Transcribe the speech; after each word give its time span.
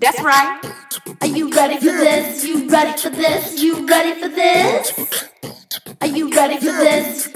That's 0.00 0.22
right. 0.22 0.60
Are 1.22 1.26
you 1.26 1.50
ready 1.50 1.76
for 1.78 1.86
this? 1.86 2.44
You 2.44 2.68
ready 2.68 3.00
for 3.00 3.10
this? 3.10 3.60
You 3.60 3.84
ready 3.86 4.20
for 4.20 4.28
this? 4.28 5.28
Are 6.00 6.06
you 6.06 6.30
ready 6.30 6.56
for 6.58 6.66
this? 6.66 7.26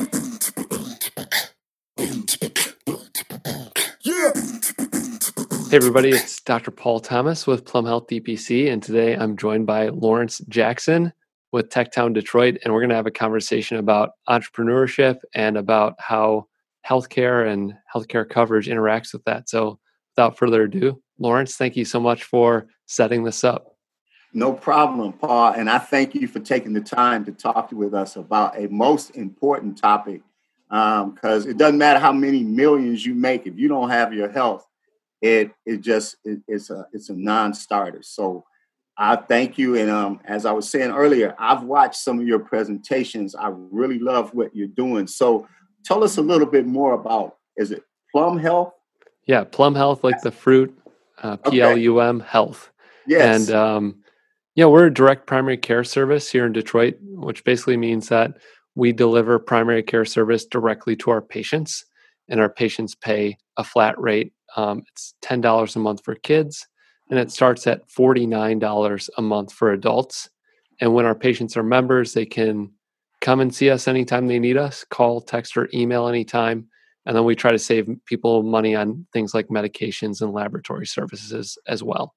Hey, 5.71 5.77
everybody, 5.77 6.11
it's 6.11 6.41
Dr. 6.43 6.71
Paul 6.71 7.01
Thomas 7.01 7.49
with 7.49 7.65
Plum 7.65 7.85
Health 7.85 8.07
DPC, 8.09 8.71
and 8.71 8.81
today 8.81 9.17
I'm 9.17 9.37
joined 9.37 9.67
by 9.67 9.89
Lawrence 9.89 10.39
Jackson 10.49 11.13
with 11.51 11.69
TechTown 11.69 12.15
Detroit, 12.15 12.59
and 12.63 12.73
we're 12.73 12.81
going 12.81 12.91
to 12.91 12.97
have 12.97 13.07
a 13.07 13.11
conversation 13.11 13.79
about 13.79 14.11
entrepreneurship 14.29 15.17
and 15.35 15.57
about 15.57 15.95
how 15.99 16.47
healthcare 16.89 17.51
and 17.51 17.75
healthcare 17.93 18.29
coverage 18.29 18.69
interacts 18.69 19.13
with 19.13 19.25
that. 19.25 19.49
So, 19.49 19.81
without 20.15 20.39
further 20.39 20.63
ado, 20.63 21.03
Lawrence, 21.23 21.57
thank 21.57 21.77
you 21.77 21.84
so 21.84 22.00
much 22.00 22.25
for 22.25 22.66
setting 22.86 23.25
this 23.25 23.45
up. 23.45 23.77
No 24.35 24.53
problem, 24.53 25.13
Paul. 25.13 25.53
And 25.53 25.71
I 25.71 25.79
thank 25.79 26.14
you 26.14 26.26
for 26.26 26.40
taking 26.40 26.72
the 26.72 26.80
time 26.80 27.25
to 27.26 27.32
talk 27.32 27.71
with 27.72 27.94
us 27.94 28.17
about 28.17 28.58
a 28.58 28.68
most 28.68 29.11
important 29.11 29.79
topic. 29.79 30.22
Because 30.68 31.44
um, 31.44 31.50
it 31.50 31.58
doesn't 31.58 31.79
matter 31.79 32.00
how 32.00 32.12
many 32.12 32.42
millions 32.42 33.04
you 33.04 33.14
make, 33.14 33.46
if 33.46 33.58
you 33.58 33.68
don't 33.68 33.90
have 33.90 34.14
your 34.14 34.30
health, 34.30 34.66
it 35.20 35.52
it 35.66 35.82
just 35.82 36.16
it, 36.24 36.40
it's 36.48 36.70
a 36.70 36.86
it's 36.92 37.10
a 37.10 37.14
non-starter. 37.14 38.02
So 38.02 38.44
I 38.96 39.16
thank 39.16 39.58
you. 39.58 39.77
And 39.77 39.91
um, 39.91 40.20
as 40.24 40.46
I 40.46 40.52
was 40.52 40.68
saying 40.68 40.91
earlier, 40.91 41.34
I've 41.38 41.62
watched 41.62 41.96
some 41.96 42.18
of 42.18 42.27
your 42.27 42.38
presentations. 42.38 43.34
I 43.34 43.52
really 43.52 43.98
love 43.98 44.32
what 44.34 44.56
you're 44.56 44.66
doing. 44.66 45.06
So 45.06 45.46
tell 45.84 46.02
us 46.02 46.16
a 46.16 46.22
little 46.22 46.46
bit 46.46 46.66
more 46.66 46.94
about 46.94 47.36
is 47.56 47.70
it 47.70 47.84
Plum 48.10 48.38
Health? 48.38 48.72
Yeah, 49.27 49.44
Plum 49.44 49.74
Health, 49.74 50.02
like 50.02 50.20
the 50.22 50.32
fruit, 50.32 50.77
uh, 51.22 51.36
P 51.36 51.60
L 51.60 51.76
U 51.76 52.00
M 52.00 52.20
Health. 52.20 52.70
Yes. 53.06 53.48
And 53.48 53.56
um, 53.56 54.02
yeah, 54.54 54.66
we're 54.66 54.86
a 54.86 54.94
direct 54.94 55.26
primary 55.26 55.56
care 55.56 55.84
service 55.84 56.30
here 56.30 56.47
in 56.47 56.52
Detroit, 56.52 56.97
which 57.00 57.42
basically 57.44 57.77
means 57.77 58.08
that 58.08 58.33
we 58.74 58.92
deliver 58.92 59.38
primary 59.38 59.82
care 59.82 60.05
service 60.05 60.47
directly 60.47 60.97
to 60.97 61.10
our 61.10 61.22
patients, 61.22 61.84
and 62.28 62.41
our 62.41 62.48
patients 62.48 62.94
pay 62.94 63.36
a 63.56 63.64
flat 63.64 63.98
rate. 63.98 64.32
Um, 64.56 64.82
it's 64.88 65.14
ten 65.22 65.41
dollars 65.41 65.77
a 65.77 65.78
month 65.78 66.05
for 66.05 66.14
kids, 66.14 66.66
and 67.10 67.19
it 67.19 67.30
starts 67.30 67.66
at 67.66 67.91
forty 67.91 68.27
nine 68.27 68.58
dollars 68.58 69.10
a 69.16 69.22
month 69.22 69.52
for 69.52 69.72
adults. 69.72 70.28
And 70.80 70.94
when 70.94 71.06
our 71.06 71.14
patients 71.14 71.56
are 71.56 71.62
members, 71.62 72.12
they 72.12 72.27
can 72.27 72.72
come 73.20 73.41
and 73.41 73.54
see 73.54 73.70
us 73.70 73.86
anytime 73.86 74.27
they 74.27 74.38
need 74.38 74.56
us, 74.56 74.84
call, 74.84 75.20
text, 75.20 75.56
or 75.56 75.69
email 75.72 76.08
anytime. 76.08 76.69
And 77.05 77.17
then 77.17 77.25
we 77.25 77.34
try 77.34 77.50
to 77.50 77.58
save 77.58 77.89
people 78.06 78.42
money 78.42 78.75
on 78.77 79.06
things 79.12 79.34
like 79.34 79.48
medications 79.48 80.22
and 80.22 80.33
laboratory 80.33 80.86
services 80.86 81.59
as 81.67 81.83
well. 81.83 82.14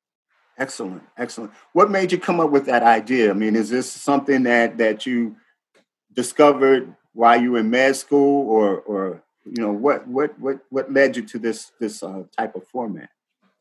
Excellent, 0.57 1.03
excellent. 1.17 1.51
What 1.73 1.91
made 1.91 2.11
you 2.11 2.17
come 2.17 2.39
up 2.39 2.49
with 2.49 2.65
that 2.67 2.83
idea? 2.83 3.29
I 3.29 3.33
mean, 3.33 3.55
is 3.55 3.69
this 3.69 3.91
something 3.91 4.43
that 4.43 4.77
that 4.77 5.05
you 5.05 5.35
discovered 6.13 6.95
while 7.13 7.41
you 7.41 7.53
were 7.53 7.59
in 7.59 7.69
med 7.69 7.95
school, 7.95 8.49
or 8.49 8.79
or 8.79 9.23
you 9.43 9.61
know 9.61 9.73
what 9.73 10.07
what 10.07 10.39
what 10.39 10.59
what 10.69 10.93
led 10.93 11.17
you 11.17 11.23
to 11.23 11.39
this 11.39 11.73
this 11.79 12.01
uh, 12.03 12.23
type 12.37 12.55
of 12.55 12.65
format? 12.67 13.09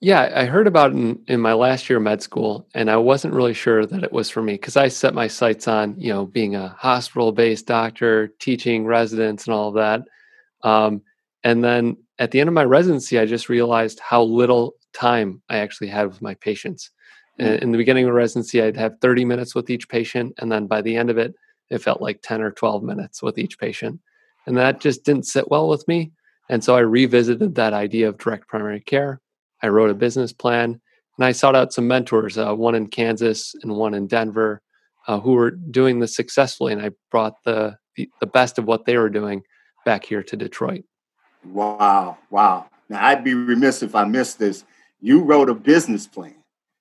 Yeah, 0.01 0.31
I 0.37 0.45
heard 0.45 0.67
about 0.67 0.93
it 0.93 0.97
in, 0.97 1.23
in 1.27 1.41
my 1.41 1.55
last 1.55 1.89
year 1.89 1.97
of 1.97 2.03
med 2.05 2.23
school, 2.23 2.69
and 2.75 2.91
I 2.91 2.97
wasn't 2.99 3.35
really 3.35 3.55
sure 3.55 3.87
that 3.87 4.05
it 4.05 4.13
was 4.13 4.31
for 4.31 4.43
me 4.43 4.53
because 4.53 4.77
I 4.77 4.89
set 4.89 5.15
my 5.15 5.29
sights 5.29 5.67
on, 5.67 5.99
you 5.99 6.13
know, 6.13 6.27
being 6.27 6.55
a 6.55 6.69
hospital-based 6.69 7.67
doctor, 7.67 8.29
teaching 8.39 8.85
residents, 8.85 9.47
and 9.47 9.55
all 9.55 9.69
of 9.69 9.75
that. 9.75 10.03
Um, 10.63 11.03
and 11.45 11.63
then 11.63 11.97
at 12.19 12.31
the 12.31 12.41
end 12.41 12.49
of 12.49 12.55
my 12.55 12.65
residency, 12.65 13.19
I 13.19 13.27
just 13.27 13.49
realized 13.49 14.01
how 14.01 14.23
little 14.23 14.75
time 14.93 15.43
I 15.49 15.59
actually 15.59 15.89
had 15.89 16.09
with 16.09 16.23
my 16.23 16.35
patients. 16.35 16.91
Mm. 17.41 17.61
In 17.61 17.73
the 17.73 17.79
beginning 17.79 18.07
of 18.07 18.15
residency, 18.15 18.63
I'd 18.63 18.77
have 18.77 18.99
30 19.01 19.25
minutes 19.25 19.55
with 19.55 19.71
each 19.71 19.89
patient, 19.89 20.35
and 20.39 20.51
then 20.51 20.67
by 20.67 20.81
the 20.81 20.97
end 20.97 21.11
of 21.11 21.19
it, 21.19 21.35
it 21.71 21.79
felt 21.79 22.01
like 22.01 22.21
10 22.23 22.43
or 22.43 22.51
12 22.51 22.83
minutes 22.83 23.23
with 23.23 23.39
each 23.39 23.59
patient. 23.59 24.01
And 24.47 24.57
that 24.57 24.81
just 24.81 25.05
didn't 25.05 25.27
sit 25.27 25.51
well 25.51 25.69
with 25.69 25.87
me. 25.89 26.13
And 26.49 26.63
so 26.63 26.77
I 26.77 26.81
revisited 26.81 27.55
that 27.55 27.73
idea 27.73 28.09
of 28.09 28.19
direct 28.19 28.49
primary 28.49 28.81
care 28.81 29.21
I 29.65 29.69
wrote 29.69 29.89
a 29.89 29.95
business 29.95 30.31
plan, 30.31 30.79
and 31.17 31.25
I 31.25 31.33
sought 31.33 31.57
out 31.57 31.73
some 31.73 31.89
mentors, 31.89 32.37
uh, 32.37 32.55
one 32.55 32.75
in 32.75 32.89
Kansas 32.89 33.55
and 33.63 33.73
one 33.73 33.95
in 33.95 34.07
Denver, 34.07 34.61
uh, 35.09 35.21
who 35.21 35.33
were 35.33 35.53
doing 35.53 36.01
this 36.01 36.15
successfully. 36.15 36.75
And 36.75 36.83
I 36.83 36.91
brought 37.11 37.43
the, 37.45 37.79
the, 37.97 38.11
the 38.21 38.27
best 38.27 38.59
of 38.59 38.67
what 38.67 38.85
they 38.85 38.99
were 38.99 39.09
doing 39.09 39.43
back 39.87 40.05
here 40.05 40.23
to 40.23 40.37
Detroit. 40.37 40.85
Wow, 41.47 42.19
wow! 42.31 42.67
Now 42.89 43.05
I'd 43.05 43.25
be 43.25 43.35
remiss 43.35 43.83
if 43.83 43.95
I 43.95 44.05
missed 44.05 44.39
this. 44.39 44.65
You 45.01 45.23
wrote 45.23 45.49
a 45.49 45.55
business 45.55 46.07
plan. 46.07 46.35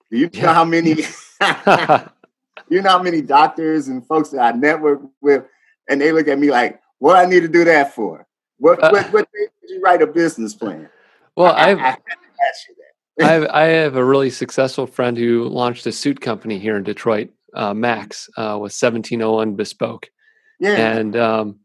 Do 0.10 0.18
you 0.18 0.30
yeah. 0.32 0.44
know 0.44 0.54
how 0.54 0.66
many? 0.66 0.92
you 2.70 2.82
know 2.82 2.90
how 2.90 3.02
many 3.02 3.22
doctors 3.22 3.88
and 3.88 4.06
folks 4.06 4.30
that 4.30 4.42
I 4.42 4.52
network 4.58 5.02
with, 5.22 5.46
and 5.90 6.00
they 6.00 6.12
look 6.12 6.28
at 6.28 6.40
me 6.40 6.52
like, 6.52 6.82
"What 7.00 7.18
I 7.18 7.26
need 7.26 7.42
to 7.42 7.48
do 7.48 7.64
that 7.66 7.94
for? 7.94 8.26
What 8.58 8.82
uh, 8.84 8.90
what, 8.92 9.14
what 9.14 9.28
did 9.34 9.50
you 9.70 9.82
write 9.82 10.02
a 10.02 10.08
business 10.08 10.54
plan?" 10.54 10.90
Well, 11.36 11.54
I, 11.54 11.72
I, 11.72 11.72
you 11.72 12.76
that. 13.18 13.26
I, 13.26 13.32
have, 13.32 13.48
I 13.50 13.64
have 13.64 13.96
a 13.96 14.04
really 14.04 14.30
successful 14.30 14.88
friend 14.88 15.18
who 15.18 15.48
launched 15.50 15.86
a 15.86 15.92
suit 15.92 16.22
company 16.22 16.60
here 16.60 16.78
in 16.78 16.84
Detroit, 16.84 17.30
uh, 17.54 17.74
Max, 17.74 18.30
uh, 18.38 18.58
with 18.60 18.74
1701 18.74 19.56
Bespoke. 19.56 20.10
Yeah. 20.60 20.76
And 20.76 21.16
um, 21.16 21.60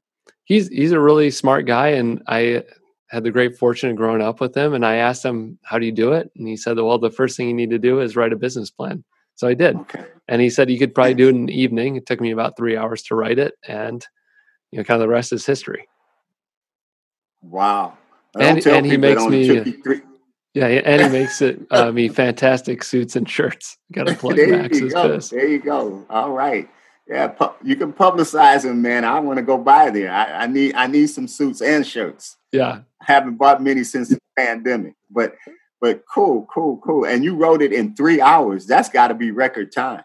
he's 0.44 0.68
he's 0.68 0.92
a 0.92 1.00
really 1.00 1.30
smart 1.30 1.66
guy, 1.66 1.88
and 1.88 2.22
I 2.26 2.64
had 3.08 3.24
the 3.24 3.30
great 3.30 3.58
fortune 3.58 3.90
of 3.90 3.96
growing 3.96 4.22
up 4.22 4.40
with 4.40 4.56
him. 4.56 4.74
And 4.74 4.84
I 4.84 4.96
asked 4.96 5.24
him, 5.24 5.58
"How 5.62 5.78
do 5.78 5.86
you 5.86 5.92
do 5.92 6.12
it?" 6.12 6.30
And 6.36 6.46
he 6.46 6.56
said, 6.56 6.76
"Well, 6.76 6.98
the 6.98 7.10
first 7.10 7.36
thing 7.36 7.48
you 7.48 7.54
need 7.54 7.70
to 7.70 7.78
do 7.78 8.00
is 8.00 8.16
write 8.16 8.32
a 8.32 8.36
business 8.36 8.70
plan." 8.70 9.04
So 9.34 9.46
I 9.46 9.54
did. 9.54 9.76
Okay. 9.76 10.04
And 10.26 10.42
he 10.42 10.50
said 10.50 10.70
you 10.70 10.78
could 10.78 10.94
probably 10.94 11.14
do 11.14 11.28
it 11.28 11.34
in 11.34 11.46
the 11.46 11.60
evening. 11.60 11.96
It 11.96 12.06
took 12.06 12.20
me 12.20 12.32
about 12.32 12.56
three 12.56 12.76
hours 12.76 13.02
to 13.04 13.14
write 13.14 13.38
it, 13.38 13.54
and 13.66 14.04
you 14.70 14.78
know, 14.78 14.84
kind 14.84 15.00
of 15.00 15.06
the 15.06 15.12
rest 15.12 15.32
is 15.32 15.46
history. 15.46 15.88
Wow. 17.40 17.96
And, 18.38 18.64
and 18.66 18.84
he 18.84 18.96
makes 18.96 19.24
me. 19.24 19.72
Three, 19.72 20.02
yeah, 20.54 20.66
and 20.66 21.02
he 21.02 21.08
makes 21.08 21.40
it 21.40 21.60
uh, 21.70 21.92
me 21.92 22.08
fantastic 22.08 22.82
suits 22.82 23.16
and 23.16 23.28
shirts. 23.28 23.78
Got 23.92 24.08
to 24.08 24.14
plug 24.16 24.36
there 24.36 24.62
Max's 24.62 24.80
you 24.80 24.90
go. 24.90 25.18
There 25.18 25.46
you 25.46 25.58
go. 25.60 26.04
All 26.10 26.32
right. 26.32 26.68
Yeah, 27.06 27.28
pu- 27.28 27.54
you 27.62 27.76
can 27.76 27.92
publicize 27.92 28.64
him, 28.64 28.82
man. 28.82 29.04
I 29.04 29.18
want 29.20 29.38
to 29.38 29.42
go 29.42 29.56
by 29.56 29.90
there. 29.90 30.12
I, 30.12 30.42
I, 30.42 30.46
need 30.46 30.74
I 30.74 30.88
need 30.88 31.06
some 31.06 31.26
suits 31.26 31.62
and 31.62 31.86
shirts. 31.86 32.36
Yeah, 32.52 32.80
haven't 33.02 33.36
bought 33.36 33.62
many 33.62 33.84
since 33.84 34.08
the 34.08 34.18
pandemic, 34.36 34.94
but 35.10 35.34
but 35.80 36.02
cool, 36.12 36.46
cool, 36.52 36.78
cool. 36.78 37.04
And 37.04 37.22
you 37.22 37.36
wrote 37.36 37.62
it 37.62 37.72
in 37.72 37.94
three 37.94 38.20
hours. 38.20 38.66
That's 38.66 38.88
got 38.88 39.08
to 39.08 39.14
be 39.14 39.30
record 39.30 39.72
time. 39.72 40.02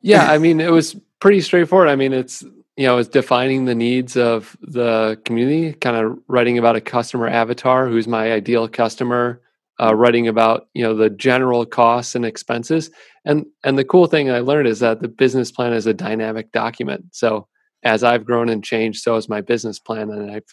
Yeah, 0.00 0.24
I 0.30 0.38
mean, 0.38 0.60
it 0.60 0.70
was 0.70 0.96
pretty 1.20 1.40
straightforward. 1.40 1.88
I 1.88 1.96
mean, 1.96 2.12
it's 2.12 2.42
you 2.76 2.86
know, 2.86 2.98
it's 2.98 3.08
defining 3.08 3.66
the 3.66 3.74
needs 3.74 4.16
of 4.16 4.56
the 4.62 5.20
community, 5.26 5.74
kind 5.74 5.96
of 5.96 6.18
writing 6.26 6.56
about 6.56 6.76
a 6.76 6.80
customer 6.80 7.28
avatar 7.28 7.88
who's 7.88 8.08
my 8.08 8.32
ideal 8.32 8.66
customer 8.68 9.42
uh, 9.80 9.94
writing 9.94 10.28
about 10.28 10.68
you 10.74 10.82
know 10.82 10.94
the 10.94 11.10
general 11.10 11.64
costs 11.66 12.14
and 12.14 12.24
expenses 12.24 12.90
and 13.24 13.46
and 13.64 13.78
the 13.78 13.84
cool 13.84 14.06
thing 14.06 14.30
i 14.30 14.38
learned 14.38 14.68
is 14.68 14.80
that 14.80 15.00
the 15.00 15.08
business 15.08 15.50
plan 15.50 15.72
is 15.72 15.86
a 15.86 15.94
dynamic 15.94 16.52
document 16.52 17.04
so 17.12 17.48
as 17.82 18.04
i've 18.04 18.24
grown 18.24 18.48
and 18.48 18.62
changed 18.62 19.02
so 19.02 19.14
has 19.14 19.28
my 19.28 19.40
business 19.40 19.78
plan 19.78 20.10
and 20.10 20.30
i've 20.30 20.44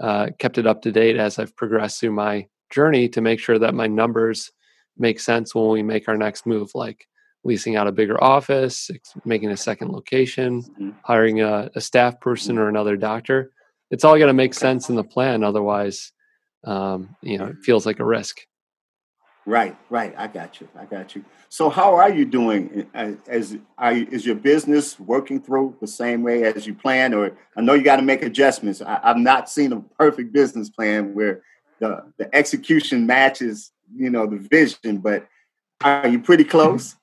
uh, 0.00 0.28
kept 0.38 0.58
it 0.58 0.66
up 0.66 0.82
to 0.82 0.92
date 0.92 1.16
as 1.16 1.38
i've 1.38 1.56
progressed 1.56 2.00
through 2.00 2.12
my 2.12 2.46
journey 2.70 3.08
to 3.08 3.20
make 3.20 3.40
sure 3.40 3.58
that 3.58 3.74
my 3.74 3.86
numbers 3.86 4.50
make 4.98 5.20
sense 5.20 5.54
when 5.54 5.68
we 5.68 5.82
make 5.82 6.08
our 6.08 6.16
next 6.16 6.46
move 6.46 6.70
like 6.74 7.06
leasing 7.44 7.76
out 7.76 7.86
a 7.86 7.92
bigger 7.92 8.22
office 8.22 8.90
making 9.24 9.50
a 9.50 9.56
second 9.56 9.90
location 9.92 10.62
mm-hmm. 10.62 10.90
hiring 11.04 11.40
a, 11.40 11.70
a 11.74 11.80
staff 11.80 12.20
person 12.20 12.58
or 12.58 12.68
another 12.68 12.96
doctor. 12.96 13.52
It's 13.90 14.04
all 14.04 14.18
got 14.18 14.26
to 14.26 14.32
make 14.32 14.52
sense 14.52 14.88
in 14.88 14.96
the 14.96 15.04
plan 15.04 15.44
otherwise 15.44 16.12
um, 16.64 17.14
you 17.22 17.38
know 17.38 17.46
it 17.46 17.56
feels 17.62 17.86
like 17.86 18.00
a 18.00 18.04
risk 18.04 18.38
Right, 19.46 19.76
right. 19.90 20.12
I 20.18 20.26
got 20.26 20.60
you. 20.60 20.68
I 20.76 20.86
got 20.86 21.14
you. 21.14 21.24
So, 21.50 21.70
how 21.70 21.94
are 21.94 22.10
you 22.10 22.24
doing? 22.24 22.88
As 22.94 23.56
are 23.78 23.92
you, 23.92 24.08
is 24.10 24.26
your 24.26 24.34
business 24.34 24.98
working 24.98 25.40
through 25.40 25.76
the 25.80 25.86
same 25.86 26.24
way 26.24 26.42
as 26.42 26.66
you 26.66 26.74
planned, 26.74 27.14
or 27.14 27.38
I 27.56 27.60
know 27.60 27.74
you 27.74 27.84
got 27.84 27.96
to 27.96 28.02
make 28.02 28.22
adjustments. 28.22 28.82
I, 28.82 28.98
have 29.04 29.18
not 29.18 29.48
seen 29.48 29.72
a 29.72 29.80
perfect 29.80 30.32
business 30.32 30.68
plan 30.68 31.14
where 31.14 31.42
the 31.78 32.12
the 32.18 32.34
execution 32.34 33.06
matches, 33.06 33.70
you 33.94 34.10
know, 34.10 34.26
the 34.26 34.38
vision. 34.38 34.98
But 34.98 35.28
are 35.80 36.08
you 36.08 36.18
pretty 36.18 36.44
close? 36.44 36.96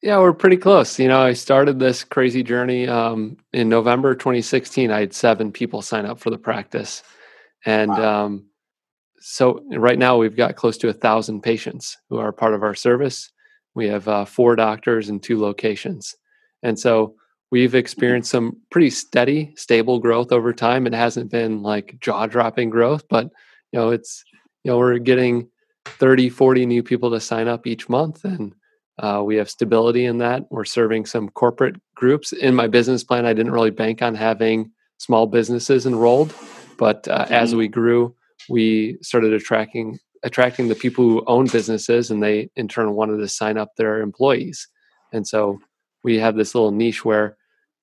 Yeah, 0.00 0.18
we're 0.20 0.32
pretty 0.32 0.56
close. 0.56 1.00
You 1.00 1.08
know, 1.08 1.20
I 1.20 1.32
started 1.32 1.80
this 1.80 2.04
crazy 2.04 2.44
journey 2.44 2.86
um, 2.86 3.38
in 3.52 3.68
November 3.68 4.14
2016. 4.14 4.92
I 4.92 5.00
had 5.00 5.12
seven 5.12 5.50
people 5.50 5.82
sign 5.82 6.06
up 6.06 6.20
for 6.20 6.30
the 6.30 6.38
practice, 6.38 7.02
and 7.66 7.90
wow. 7.90 8.26
um, 8.26 8.47
so 9.20 9.62
right 9.70 9.98
now 9.98 10.16
we've 10.16 10.36
got 10.36 10.56
close 10.56 10.78
to 10.78 10.88
a 10.88 10.92
thousand 10.92 11.42
patients 11.42 11.96
who 12.08 12.18
are 12.18 12.32
part 12.32 12.54
of 12.54 12.62
our 12.62 12.74
service. 12.74 13.30
We 13.74 13.88
have 13.88 14.08
uh, 14.08 14.24
four 14.24 14.56
doctors 14.56 15.08
in 15.08 15.20
two 15.20 15.40
locations, 15.40 16.14
and 16.62 16.78
so 16.78 17.14
we've 17.50 17.74
experienced 17.74 18.30
some 18.30 18.56
pretty 18.70 18.90
steady, 18.90 19.52
stable 19.56 19.98
growth 19.98 20.32
over 20.32 20.52
time. 20.52 20.86
It 20.86 20.94
hasn't 20.94 21.30
been 21.30 21.62
like 21.62 21.98
jaw-dropping 22.00 22.70
growth, 22.70 23.04
but 23.08 23.24
you 23.72 23.78
know 23.78 23.90
it's 23.90 24.24
you 24.64 24.70
know 24.70 24.78
we're 24.78 24.98
getting 24.98 25.48
30, 25.84 26.28
40 26.28 26.66
new 26.66 26.82
people 26.82 27.10
to 27.10 27.20
sign 27.20 27.48
up 27.48 27.66
each 27.66 27.88
month, 27.88 28.24
and 28.24 28.54
Uh, 28.98 29.22
we 29.24 29.36
have 29.36 29.48
stability 29.48 30.06
in 30.06 30.18
that. 30.18 30.42
We're 30.50 30.64
serving 30.64 31.06
some 31.06 31.28
corporate 31.28 31.76
groups. 31.94 32.32
In 32.32 32.56
my 32.56 32.66
business 32.66 33.04
plan, 33.04 33.26
I 33.26 33.32
didn't 33.32 33.52
really 33.52 33.70
bank 33.70 34.02
on 34.02 34.16
having 34.16 34.72
small 34.98 35.28
businesses 35.28 35.86
enrolled, 35.86 36.34
but 36.78 37.06
uh, 37.06 37.24
mm-hmm. 37.24 37.32
as 37.32 37.54
we 37.54 37.68
grew, 37.68 38.16
we 38.48 38.98
started 39.02 39.32
attracting 39.32 39.98
attracting 40.24 40.68
the 40.68 40.74
people 40.74 41.04
who 41.04 41.22
own 41.26 41.46
businesses, 41.46 42.10
and 42.10 42.22
they 42.22 42.50
in 42.56 42.68
turn 42.68 42.92
wanted 42.92 43.18
to 43.18 43.28
sign 43.28 43.56
up 43.56 43.76
their 43.76 44.00
employees. 44.00 44.68
And 45.12 45.26
so 45.26 45.60
we 46.02 46.18
have 46.18 46.36
this 46.36 46.54
little 46.54 46.72
niche 46.72 47.04
where 47.04 47.36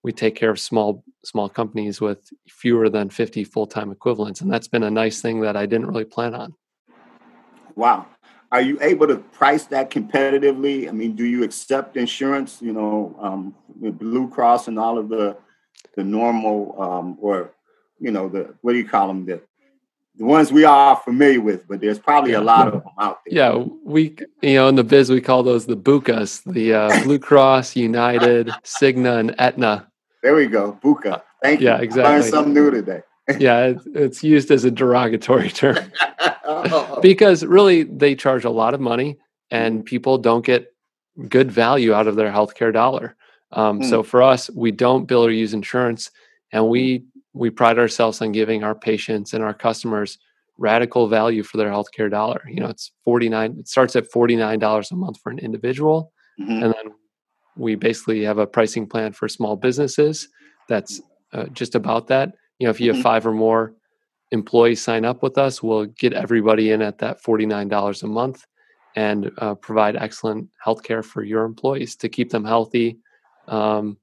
we 0.04 0.12
take 0.12 0.36
care 0.36 0.52
of 0.52 0.60
small 0.60 1.04
small 1.24 1.50
companies 1.50 2.00
with 2.00 2.30
fewer 2.48 2.90
than 2.90 3.10
50 3.10 3.44
full-time 3.44 3.92
equivalents. 3.92 4.42
And 4.42 4.52
that's 4.52 4.68
been 4.68 4.84
a 4.84 4.92
nice 4.92 5.20
thing 5.22 5.42
that 5.42 5.58
i 5.58 5.66
didn't 5.66 5.88
really 5.88 6.06
plan 6.06 6.36
on. 6.36 6.54
Wow. 7.76 8.06
Are 8.52 8.62
you 8.62 8.78
able 8.82 9.08
to 9.08 9.18
price 9.18 9.66
that 9.66 9.90
competitively? 9.90 10.88
I 10.88 10.92
mean 10.92 11.16
do 11.16 11.26
you 11.26 11.44
accept 11.44 11.98
insurance 11.98 12.62
you 12.62 12.74
know 12.74 13.16
um, 13.20 13.56
blue 13.76 14.30
cross 14.30 14.68
and 14.68 14.78
all 14.78 14.98
of 14.98 15.10
the 15.10 15.38
the 15.96 16.04
normal 16.04 16.80
um, 16.80 17.18
or 17.20 17.56
you 18.00 18.12
know 18.12 18.30
the 18.30 18.54
what 18.62 18.74
do 18.74 18.78
you 18.78 18.88
call 18.88 19.08
them? 19.08 19.26
The 19.26 19.42
the 20.18 20.26
ones 20.26 20.52
we 20.52 20.64
are 20.64 20.96
familiar 20.96 21.42
with, 21.42 21.68
but 21.68 21.82
there's 21.82 22.00
probably 22.00 22.34
a 22.34 22.42
lot 22.42 22.68
of 22.68 22.74
them 22.74 22.84
out 23.00 23.20
there. 23.26 23.36
Yeah, 23.36 23.66
we 23.84 24.16
you 24.42 24.56
know 24.56 24.68
in 24.68 24.76
the 24.76 24.84
biz 24.84 25.10
we 25.10 25.22
call 25.22 25.44
those 25.44 25.66
the 25.66 25.78
BUCAs, 25.78 26.44
the 26.52 26.74
uh, 26.74 26.90
Blue 27.04 27.20
Cross, 27.20 27.76
United, 27.76 28.48
Cigna, 28.64 29.20
and 29.20 29.36
Aetna. 29.38 29.88
There 30.24 30.36
we 30.36 30.48
go. 30.48 30.80
BUCA. 30.84 31.22
Thank 31.44 31.62
you. 31.62 31.68
Yeah, 31.68 31.78
exactly. 31.78 32.04
I 32.04 32.18
learned 32.18 32.26
something 32.26 32.54
new 32.54 32.72
today. 32.72 33.02
yeah, 33.40 33.66
it's, 33.66 33.88
it's 33.88 34.24
used 34.24 34.52
as 34.52 34.66
a 34.66 34.72
derogatory 34.72 35.50
term 35.50 35.78
because 37.02 37.44
really 37.44 37.84
they 37.84 38.16
charge 38.16 38.46
a 38.46 38.50
lot 38.52 38.74
of 38.74 38.80
money 38.80 39.18
and 39.50 39.84
people 39.84 40.18
don't 40.18 40.46
get 40.46 40.74
good 41.28 41.52
value 41.52 41.94
out 41.94 42.08
of 42.08 42.16
their 42.16 42.32
healthcare 42.32 42.72
dollar. 42.72 43.16
Um, 43.52 43.80
mm. 43.80 43.90
So 43.90 44.04
for 44.04 44.22
us, 44.22 44.50
we 44.52 44.72
don't 44.72 45.06
bill 45.06 45.26
or 45.26 45.32
use 45.32 45.54
insurance, 45.54 46.12
and 46.52 46.68
we 46.68 47.06
we 47.36 47.50
pride 47.50 47.78
ourselves 47.78 48.22
on 48.22 48.32
giving 48.32 48.64
our 48.64 48.74
patients 48.74 49.34
and 49.34 49.44
our 49.44 49.54
customers 49.54 50.18
radical 50.58 51.08
value 51.08 51.44
for 51.44 51.58
their 51.58 51.70
healthcare 51.70 52.10
dollar. 52.10 52.42
You 52.48 52.62
know, 52.62 52.70
it's 52.70 52.92
forty 53.04 53.30
nine. 53.30 53.58
It 53.60 53.68
starts 53.68 53.96
at 53.96 54.10
forty 54.12 54.36
nine 54.36 54.60
dollars 54.60 54.92
a 54.92 54.96
month 54.96 55.20
for 55.22 55.32
an 55.32 55.40
individual, 55.40 56.14
mm-hmm. 56.40 56.64
and 56.64 56.74
then 56.74 56.94
we 57.58 57.76
basically 57.76 58.24
have 58.24 58.38
a 58.38 58.48
pricing 58.48 58.88
plan 58.88 59.12
for 59.12 59.28
small 59.28 59.56
businesses 59.56 60.30
that's 60.68 61.02
uh, 61.34 61.46
just 61.48 61.76
about 61.76 62.08
that. 62.08 62.34
You 62.60 62.68
know, 62.68 62.72
if 62.72 62.80
you 62.80 62.88
have 62.88 62.96
mm-hmm. 62.96 63.04
five 63.04 63.28
or 63.28 63.34
more 63.34 63.74
employees 64.32 64.82
sign 64.82 65.06
up 65.06 65.22
with 65.22 65.38
us, 65.38 65.62
we'll 65.62 65.86
get 65.86 66.14
everybody 66.14 66.72
in 66.72 66.82
at 66.82 66.98
that 67.00 67.22
$49 67.22 68.04
a 68.04 68.08
month 68.08 68.46
and 68.96 69.32
uh, 69.38 69.56
provide 69.56 69.96
excellent 69.96 70.50
health 70.64 70.84
care 70.84 71.04
for 71.04 71.24
your 71.24 71.44
employees 71.44 71.96
to 71.98 72.10
keep 72.10 72.30
them 72.30 72.46
healthy 72.46 72.98
um, 73.48 73.98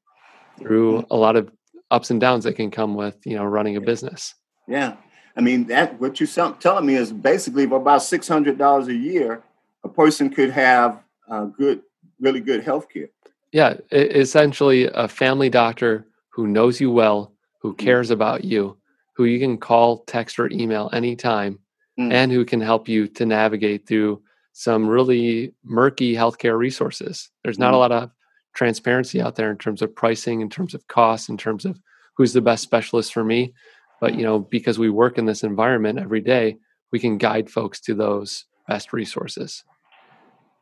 through 0.59 0.99
mm-hmm. 0.99 1.13
a 1.13 1.17
lot 1.17 1.37
of 1.37 1.51
ups 1.93 2.11
and 2.11 2.21
downs 2.21 2.45
that 2.45 2.57
can 2.57 2.71
come 2.71 2.95
with, 2.95 3.17
you 3.25 3.37
know, 3.37 3.45
running 3.45 3.77
a 3.77 3.81
business. 3.81 4.35
Yeah. 4.67 4.97
I 5.37 5.41
mean, 5.41 5.67
that 5.67 6.01
what 6.01 6.19
you're 6.19 6.53
telling 6.61 6.87
me 6.87 6.97
is 6.97 7.13
basically 7.13 7.67
for 7.67 7.77
about 7.77 8.01
$600 8.01 8.87
a 8.87 8.95
year, 8.95 9.43
a 9.85 9.89
person 9.89 10.31
could 10.31 10.51
have 10.51 11.03
uh, 11.31 11.45
good, 11.45 11.83
really 12.19 12.41
good 12.41 12.65
health 12.65 12.89
care. 12.89 13.09
Yeah, 13.53 13.75
essentially 13.91 14.87
a 14.87 15.09
family 15.09 15.51
doctor 15.51 16.07
who 16.31 16.47
knows 16.47 16.81
you 16.81 16.91
well, 16.91 17.33
who 17.61 17.75
mm. 17.75 17.79
cares 17.79 18.11
about 18.11 18.45
you, 18.45 18.79
who 19.15 19.25
you 19.25 19.39
can 19.39 19.59
call, 19.59 19.99
text, 20.05 20.39
or 20.39 20.51
email 20.51 20.89
anytime, 20.93 21.59
mm. 22.01 22.11
and 22.11 22.33
who 22.33 22.45
can 22.45 22.61
help 22.61 22.89
you 22.89 23.07
to 23.09 23.27
navigate 23.27 23.87
through 23.87 24.23
some 24.55 24.89
really 24.89 25.55
murky 25.65 26.15
healthcare 26.15 26.57
resources. 26.57 27.31
There's 27.45 27.59
not 27.59 27.73
mm. 27.73 27.77
a 27.77 27.79
lot 27.79 27.93
of 27.93 28.11
transparency 28.55 29.21
out 29.21 29.37
there 29.37 29.51
in 29.51 29.59
terms 29.59 29.83
of 29.83 29.95
pricing, 29.95 30.41
in 30.41 30.49
terms 30.49 30.75
of 30.75 30.87
costs, 30.89 31.29
in 31.29 31.37
terms 31.37 31.65
of 31.65 31.81
who's 32.17 32.33
the 32.33 32.41
best 32.41 32.63
specialist 32.63 33.13
for 33.13 33.25
me. 33.25 33.55
But 34.01 34.15
you 34.15 34.23
know, 34.23 34.39
because 34.39 34.79
we 34.79 34.91
work 34.91 35.19
in 35.19 35.27
this 35.27 35.43
environment 35.43 35.99
every 35.99 36.21
day, 36.21 36.59
we 36.91 36.99
can 36.99 37.19
guide 37.19 37.51
folks 37.51 37.81
to 37.83 37.95
those 37.95 38.45
best 38.69 38.93
resources. 38.93 39.65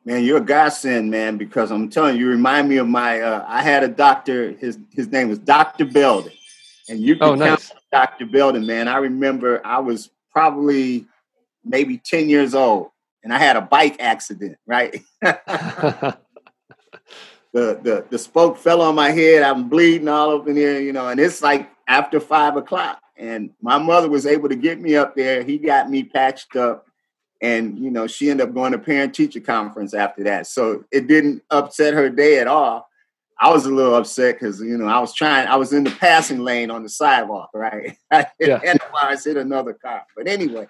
Man, 0.04 0.24
you're 0.24 0.38
a 0.38 0.42
godsend, 0.42 1.10
man, 1.10 1.36
because 1.36 1.70
I'm 1.70 1.90
telling 1.90 2.16
you, 2.16 2.24
you 2.24 2.30
remind 2.30 2.68
me 2.68 2.78
of 2.78 2.88
my 2.88 3.20
uh, 3.20 3.44
I 3.46 3.62
had 3.62 3.82
a 3.82 3.88
doctor, 3.88 4.52
his 4.52 4.78
his 4.92 5.08
name 5.08 5.28
was 5.28 5.38
Dr. 5.38 5.84
Belden. 5.84 6.32
And 6.88 6.98
you 6.98 7.14
can 7.14 7.28
oh, 7.28 7.34
nice. 7.34 7.68
count 7.68 7.80
Dr. 7.92 8.26
Belden, 8.26 8.66
man. 8.66 8.88
I 8.88 8.96
remember 8.96 9.64
I 9.64 9.78
was 9.78 10.10
probably 10.32 11.06
maybe 11.64 11.98
10 11.98 12.28
years 12.28 12.54
old 12.54 12.90
and 13.22 13.32
I 13.32 13.38
had 13.38 13.56
a 13.56 13.60
bike 13.60 13.96
accident, 14.00 14.58
right? 14.66 15.00
the, 17.52 17.80
the 17.82 18.06
the 18.10 18.18
spoke 18.18 18.56
fell 18.56 18.80
on 18.80 18.94
my 18.94 19.10
head. 19.10 19.42
I'm 19.42 19.68
bleeding 19.68 20.08
all 20.08 20.30
over 20.30 20.50
in 20.50 20.56
here, 20.56 20.80
you 20.80 20.92
know, 20.92 21.08
and 21.08 21.18
it's 21.18 21.42
like 21.42 21.70
after 21.88 22.20
five 22.20 22.56
o'clock. 22.56 23.00
And 23.16 23.50
my 23.60 23.76
mother 23.76 24.08
was 24.08 24.24
able 24.24 24.48
to 24.48 24.56
get 24.56 24.80
me 24.80 24.96
up 24.96 25.14
there. 25.14 25.42
He 25.42 25.58
got 25.58 25.90
me 25.90 26.04
patched 26.04 26.56
up 26.56 26.86
and 27.40 27.78
you 27.78 27.90
know 27.90 28.06
she 28.06 28.30
ended 28.30 28.48
up 28.48 28.54
going 28.54 28.72
to 28.72 28.78
parent 28.78 29.14
teacher 29.14 29.40
conference 29.40 29.94
after 29.94 30.24
that 30.24 30.46
so 30.46 30.84
it 30.90 31.06
didn't 31.06 31.42
upset 31.50 31.94
her 31.94 32.10
day 32.10 32.38
at 32.38 32.46
all 32.46 32.88
i 33.38 33.50
was 33.50 33.66
a 33.66 33.70
little 33.70 33.94
upset 33.94 34.34
because 34.34 34.60
you 34.60 34.76
know 34.76 34.86
i 34.86 34.98
was 34.98 35.14
trying 35.14 35.46
i 35.48 35.56
was 35.56 35.72
in 35.72 35.84
the 35.84 35.90
passing 35.90 36.40
lane 36.40 36.70
on 36.70 36.82
the 36.82 36.88
sidewalk 36.88 37.50
right 37.54 37.96
yeah. 38.38 38.60
and 38.64 38.78
i 39.00 39.16
hit 39.16 39.36
another 39.36 39.72
car 39.72 40.04
but 40.16 40.26
anyway 40.26 40.66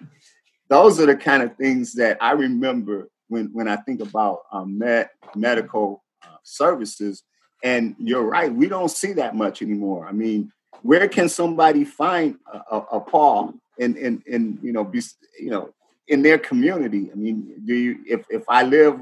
those 0.69 0.99
are 0.99 1.05
the 1.05 1.15
kind 1.15 1.43
of 1.43 1.55
things 1.57 1.93
that 1.93 2.17
i 2.21 2.31
remember 2.31 3.09
when 3.27 3.47
when 3.53 3.67
i 3.67 3.75
think 3.75 4.01
about 4.01 4.41
um, 4.51 4.77
med, 4.77 5.09
medical 5.35 6.03
services 6.43 7.23
and 7.63 7.95
you're 7.99 8.23
right 8.23 8.53
we 8.53 8.67
don't 8.67 8.91
see 8.91 9.13
that 9.13 9.35
much 9.35 9.61
anymore 9.61 10.07
i 10.07 10.11
mean 10.11 10.51
where 10.83 11.07
can 11.07 11.29
somebody 11.29 11.83
find 11.83 12.37
a, 12.71 12.77
a, 12.77 12.99
Paul 12.99 13.53
in, 13.77 13.95
in, 13.97 14.23
and 14.31 14.57
you 14.63 14.71
know 14.71 14.83
be 14.83 15.01
you 15.39 15.49
know 15.49 15.73
in 16.11 16.21
their 16.21 16.37
community. 16.37 17.09
I 17.11 17.15
mean, 17.15 17.53
do 17.65 17.73
you 17.73 17.99
if 18.05 18.25
if 18.29 18.43
I 18.47 18.63
live, 18.63 18.99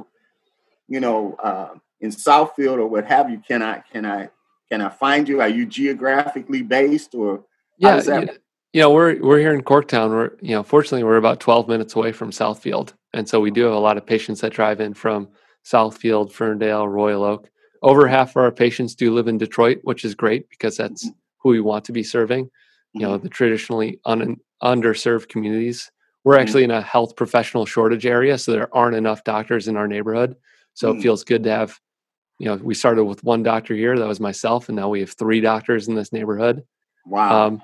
you 0.87 0.99
know, 0.99 1.35
uh, 1.43 1.69
in 1.99 2.11
Southfield 2.11 2.77
or 2.77 2.87
what 2.87 3.05
have 3.05 3.29
you, 3.29 3.41
can 3.45 3.61
I 3.61 3.83
can 3.91 4.05
I 4.05 4.29
can 4.71 4.81
I 4.81 4.89
find 4.89 5.27
you? 5.27 5.41
Are 5.41 5.49
you 5.49 5.65
geographically 5.65 6.61
based 6.61 7.15
or 7.15 7.43
yeah? 7.77 8.01
You, 8.05 8.29
you 8.73 8.81
know, 8.81 8.91
we're 8.91 9.19
we're 9.21 9.39
here 9.39 9.53
in 9.53 9.61
Corktown. 9.61 10.09
We're 10.11 10.31
you 10.41 10.55
know, 10.55 10.63
fortunately, 10.63 11.03
we're 11.03 11.17
about 11.17 11.39
twelve 11.39 11.67
minutes 11.67 11.95
away 11.95 12.11
from 12.11 12.29
Southfield, 12.29 12.93
and 13.13 13.27
so 13.27 13.39
we 13.39 13.51
do 13.51 13.63
have 13.63 13.73
a 13.73 13.79
lot 13.79 13.97
of 13.97 14.05
patients 14.05 14.41
that 14.41 14.53
drive 14.53 14.79
in 14.79 14.93
from 14.93 15.29
Southfield, 15.71 16.31
Ferndale, 16.31 16.87
Royal 16.87 17.23
Oak. 17.23 17.49
Over 17.81 18.07
half 18.07 18.31
of 18.31 18.37
our 18.37 18.51
patients 18.51 18.95
do 18.95 19.13
live 19.13 19.27
in 19.27 19.37
Detroit, 19.37 19.79
which 19.83 20.03
is 20.03 20.15
great 20.15 20.49
because 20.49 20.77
that's 20.77 21.05
mm-hmm. 21.05 21.17
who 21.37 21.49
we 21.49 21.61
want 21.61 21.85
to 21.85 21.91
be 21.91 22.03
serving. 22.03 22.49
You 22.93 23.01
know, 23.01 23.13
mm-hmm. 23.13 23.23
the 23.23 23.29
traditionally 23.29 23.99
un- 24.05 24.37
underserved 24.63 25.29
communities 25.29 25.91
we're 26.23 26.35
mm-hmm. 26.35 26.41
actually 26.41 26.63
in 26.65 26.71
a 26.71 26.81
health 26.81 27.15
professional 27.15 27.65
shortage 27.65 28.05
area, 28.05 28.37
so 28.37 28.51
there 28.51 28.75
aren't 28.75 28.95
enough 28.95 29.23
doctors 29.23 29.67
in 29.67 29.77
our 29.77 29.87
neighborhood. 29.87 30.35
So 30.73 30.93
mm. 30.93 30.97
it 30.97 31.01
feels 31.01 31.23
good 31.23 31.43
to 31.43 31.49
have, 31.49 31.79
you 32.39 32.47
know, 32.47 32.55
we 32.55 32.75
started 32.75 33.05
with 33.05 33.23
one 33.23 33.43
doctor 33.43 33.73
here, 33.73 33.97
that 33.97 34.07
was 34.07 34.19
myself, 34.19 34.69
and 34.69 34.75
now 34.75 34.89
we 34.89 34.99
have 34.99 35.11
three 35.11 35.41
doctors 35.41 35.87
in 35.87 35.95
this 35.95 36.13
neighborhood. 36.13 36.63
Wow. 37.05 37.47
Um, 37.47 37.61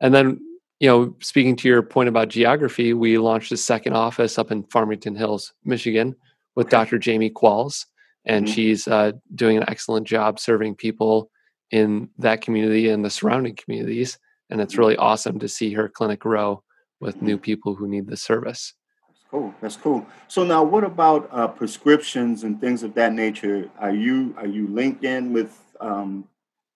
and 0.00 0.14
then, 0.14 0.40
you 0.80 0.88
know, 0.88 1.16
speaking 1.20 1.54
to 1.56 1.68
your 1.68 1.82
point 1.82 2.08
about 2.08 2.28
geography, 2.28 2.92
we 2.92 3.18
launched 3.18 3.52
a 3.52 3.56
second 3.56 3.94
office 3.94 4.38
up 4.38 4.50
in 4.50 4.64
Farmington 4.64 5.14
Hills, 5.14 5.52
Michigan, 5.64 6.16
with. 6.56 6.68
Dr. 6.68 6.98
Jamie 6.98 7.30
Qualls, 7.30 7.86
and 8.24 8.46
mm-hmm. 8.46 8.54
she's 8.54 8.88
uh, 8.88 9.12
doing 9.34 9.56
an 9.56 9.64
excellent 9.68 10.06
job 10.06 10.38
serving 10.38 10.76
people 10.76 11.30
in 11.70 12.08
that 12.18 12.40
community 12.40 12.88
and 12.88 13.04
the 13.04 13.10
surrounding 13.10 13.56
communities. 13.56 14.18
And 14.50 14.60
it's 14.60 14.74
mm-hmm. 14.74 14.80
really 14.80 14.96
awesome 14.96 15.38
to 15.38 15.48
see 15.48 15.72
her 15.72 15.88
clinic 15.88 16.20
grow 16.20 16.62
with 17.00 17.20
new 17.20 17.36
people 17.36 17.74
who 17.74 17.88
need 17.88 18.06
the 18.06 18.16
service. 18.16 18.74
That's 19.08 19.24
cool. 19.30 19.54
That's 19.60 19.76
cool. 19.76 20.06
So 20.28 20.44
now, 20.44 20.62
what 20.62 20.84
about 20.84 21.28
uh, 21.32 21.48
prescriptions 21.48 22.44
and 22.44 22.60
things 22.60 22.82
of 22.82 22.94
that 22.94 23.12
nature? 23.12 23.70
Are 23.78 23.94
you 23.94 24.34
are 24.38 24.46
you 24.46 24.68
linked 24.68 25.04
in 25.04 25.32
with 25.32 25.58
um, 25.80 26.28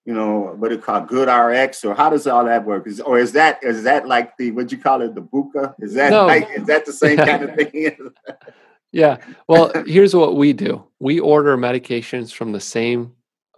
you 0.06 0.14
know 0.14 0.54
what 0.56 0.72
it 0.72 0.82
called 0.82 1.08
GoodRx 1.08 1.84
or 1.84 1.94
how 1.94 2.10
does 2.10 2.26
all 2.26 2.44
that 2.44 2.64
work 2.64 2.86
is, 2.86 3.00
or 3.00 3.18
is 3.18 3.32
that 3.32 3.62
is 3.62 3.82
that 3.82 4.08
like 4.08 4.36
the 4.36 4.52
what 4.52 4.72
you 4.72 4.78
call 4.78 5.02
it 5.02 5.14
the 5.14 5.22
BUCA 5.22 5.74
is 5.80 5.94
that 5.94 6.10
no. 6.10 6.26
like, 6.26 6.48
is 6.50 6.66
that 6.66 6.86
the 6.86 6.92
same 6.92 7.16
kind 7.28 7.42
of 7.44 7.54
thing 7.54 7.96
yeah 8.92 9.16
well 9.48 9.72
here's 9.86 10.14
what 10.14 10.36
we 10.36 10.52
do 10.52 10.82
we 11.00 11.20
order 11.20 11.56
medications 11.56 12.32
from 12.32 12.52
the 12.52 12.60
same 12.60 13.12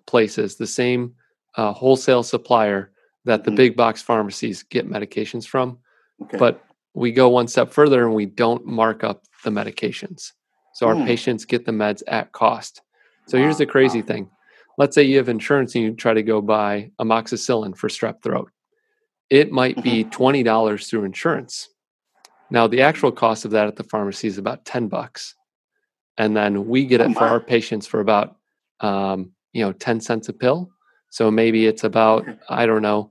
places 0.06 0.56
the 0.56 0.66
same 0.66 1.14
uh, 1.56 1.72
wholesale 1.72 2.22
supplier 2.22 2.90
that 3.24 3.44
the 3.44 3.50
mm-hmm. 3.50 3.56
big 3.56 3.76
box 3.76 4.00
pharmacies 4.00 4.62
get 4.62 4.88
medications 4.88 5.46
from 5.46 5.78
Okay. 6.22 6.38
But 6.38 6.64
we 6.94 7.12
go 7.12 7.28
one 7.28 7.48
step 7.48 7.72
further 7.72 8.04
and 8.04 8.14
we 8.14 8.26
don't 8.26 8.66
mark 8.66 9.04
up 9.04 9.24
the 9.44 9.50
medications. 9.50 10.32
So 10.74 10.86
our 10.86 10.94
hmm. 10.94 11.04
patients 11.04 11.44
get 11.44 11.64
the 11.64 11.72
meds 11.72 12.02
at 12.08 12.32
cost. 12.32 12.82
So 13.26 13.38
wow. 13.38 13.44
here's 13.44 13.58
the 13.58 13.66
crazy 13.66 14.00
wow. 14.00 14.06
thing. 14.06 14.30
Let's 14.78 14.94
say 14.94 15.02
you 15.02 15.16
have 15.16 15.28
insurance 15.28 15.74
and 15.74 15.84
you 15.84 15.94
try 15.94 16.14
to 16.14 16.22
go 16.22 16.40
buy 16.40 16.90
amoxicillin 17.00 17.76
for 17.76 17.88
strep 17.88 18.22
throat. 18.22 18.50
It 19.28 19.50
might 19.50 19.82
be 19.82 20.04
mm-hmm. 20.04 20.22
$20 20.22 20.88
through 20.88 21.04
insurance. 21.04 21.68
Now 22.50 22.66
the 22.66 22.80
actual 22.82 23.12
cost 23.12 23.44
of 23.44 23.50
that 23.52 23.66
at 23.66 23.76
the 23.76 23.84
pharmacy 23.84 24.28
is 24.28 24.38
about 24.38 24.64
10 24.64 24.88
bucks. 24.88 25.34
and 26.18 26.36
then 26.36 26.66
we 26.66 26.84
get 26.84 27.00
it 27.00 27.12
for 27.16 27.24
our 27.24 27.40
patients 27.40 27.86
for 27.86 28.00
about 28.00 28.36
um, 28.80 29.30
you 29.52 29.62
know 29.64 29.72
10 29.72 30.00
cents 30.00 30.28
a 30.28 30.32
pill. 30.32 30.68
So 31.10 31.30
maybe 31.30 31.66
it's 31.66 31.84
about 31.84 32.26
i 32.48 32.66
don't 32.66 32.82
know 32.82 33.10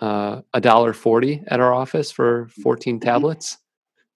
uh, 0.00 0.40
a 0.54 0.60
dollar 0.60 0.92
40 0.92 1.42
at 1.48 1.60
our 1.60 1.72
office 1.74 2.10
for 2.10 2.48
14 2.62 2.96
Mm-hmm. 2.96 3.04
tablets. 3.08 3.58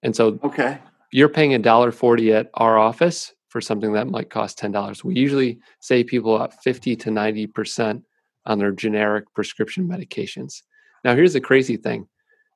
And 0.03 0.15
so 0.15 0.39
Okay. 0.43 0.77
you're 1.11 1.29
paying 1.29 1.53
a 1.53 1.59
dollar 1.59 1.91
40 1.91 2.33
at 2.33 2.49
our 2.55 2.77
office 2.77 3.33
for 3.49 3.61
something 3.61 3.93
that 3.93 4.07
might 4.07 4.29
cost 4.29 4.59
$10 4.59 5.03
we 5.03 5.15
usually 5.15 5.59
save 5.79 6.05
people 6.07 6.35
about 6.35 6.53
50 6.63 6.95
to 6.97 7.09
90% 7.09 8.03
on 8.45 8.59
their 8.59 8.71
generic 8.71 9.25
prescription 9.33 9.87
medications. 9.87 10.61
Now 11.03 11.15
here's 11.15 11.33
the 11.33 11.41
crazy 11.41 11.77
thing 11.77 12.07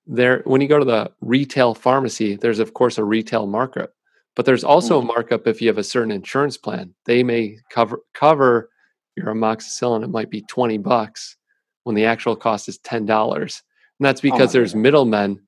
there 0.06 0.42
when 0.46 0.62
you 0.62 0.68
go 0.68 0.80
to 0.80 0.86
the 0.86 1.10
retail 1.22 1.74
pharmacy 1.74 2.36
there's 2.36 2.60
of 2.60 2.74
course 2.74 2.98
a 2.98 3.04
retail 3.04 3.48
markup 3.48 3.92
but 4.36 4.46
there's 4.46 4.64
also 4.64 4.98
a 4.98 5.00
mm-hmm. 5.00 5.08
markup 5.10 5.48
if 5.48 5.62
you 5.62 5.68
have 5.68 5.78
a 5.78 5.84
certain 5.84 6.12
insurance 6.12 6.58
plan. 6.58 6.94
They 7.06 7.24
may 7.24 7.58
cover 7.70 8.00
cover 8.14 8.70
your 9.16 9.28
amoxicillin 9.28 10.04
it 10.04 10.10
might 10.10 10.32
be 10.32 10.42
20 10.42 10.80
bucks 10.80 11.38
when 11.84 11.96
the 11.96 12.06
actual 12.06 12.36
cost 12.36 12.68
is 12.68 12.80
$10 12.80 13.08
and 13.40 13.52
that's 14.00 14.22
oh 14.22 14.24
because 14.24 14.50
my 14.50 14.54
there's 14.54 14.74
middlemen 14.74 15.40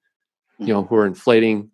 you 0.60 0.68
know 0.68 0.84
mm-hmm. 0.84 0.90
who 0.90 0.96
are 1.02 1.08
inflating 1.08 1.72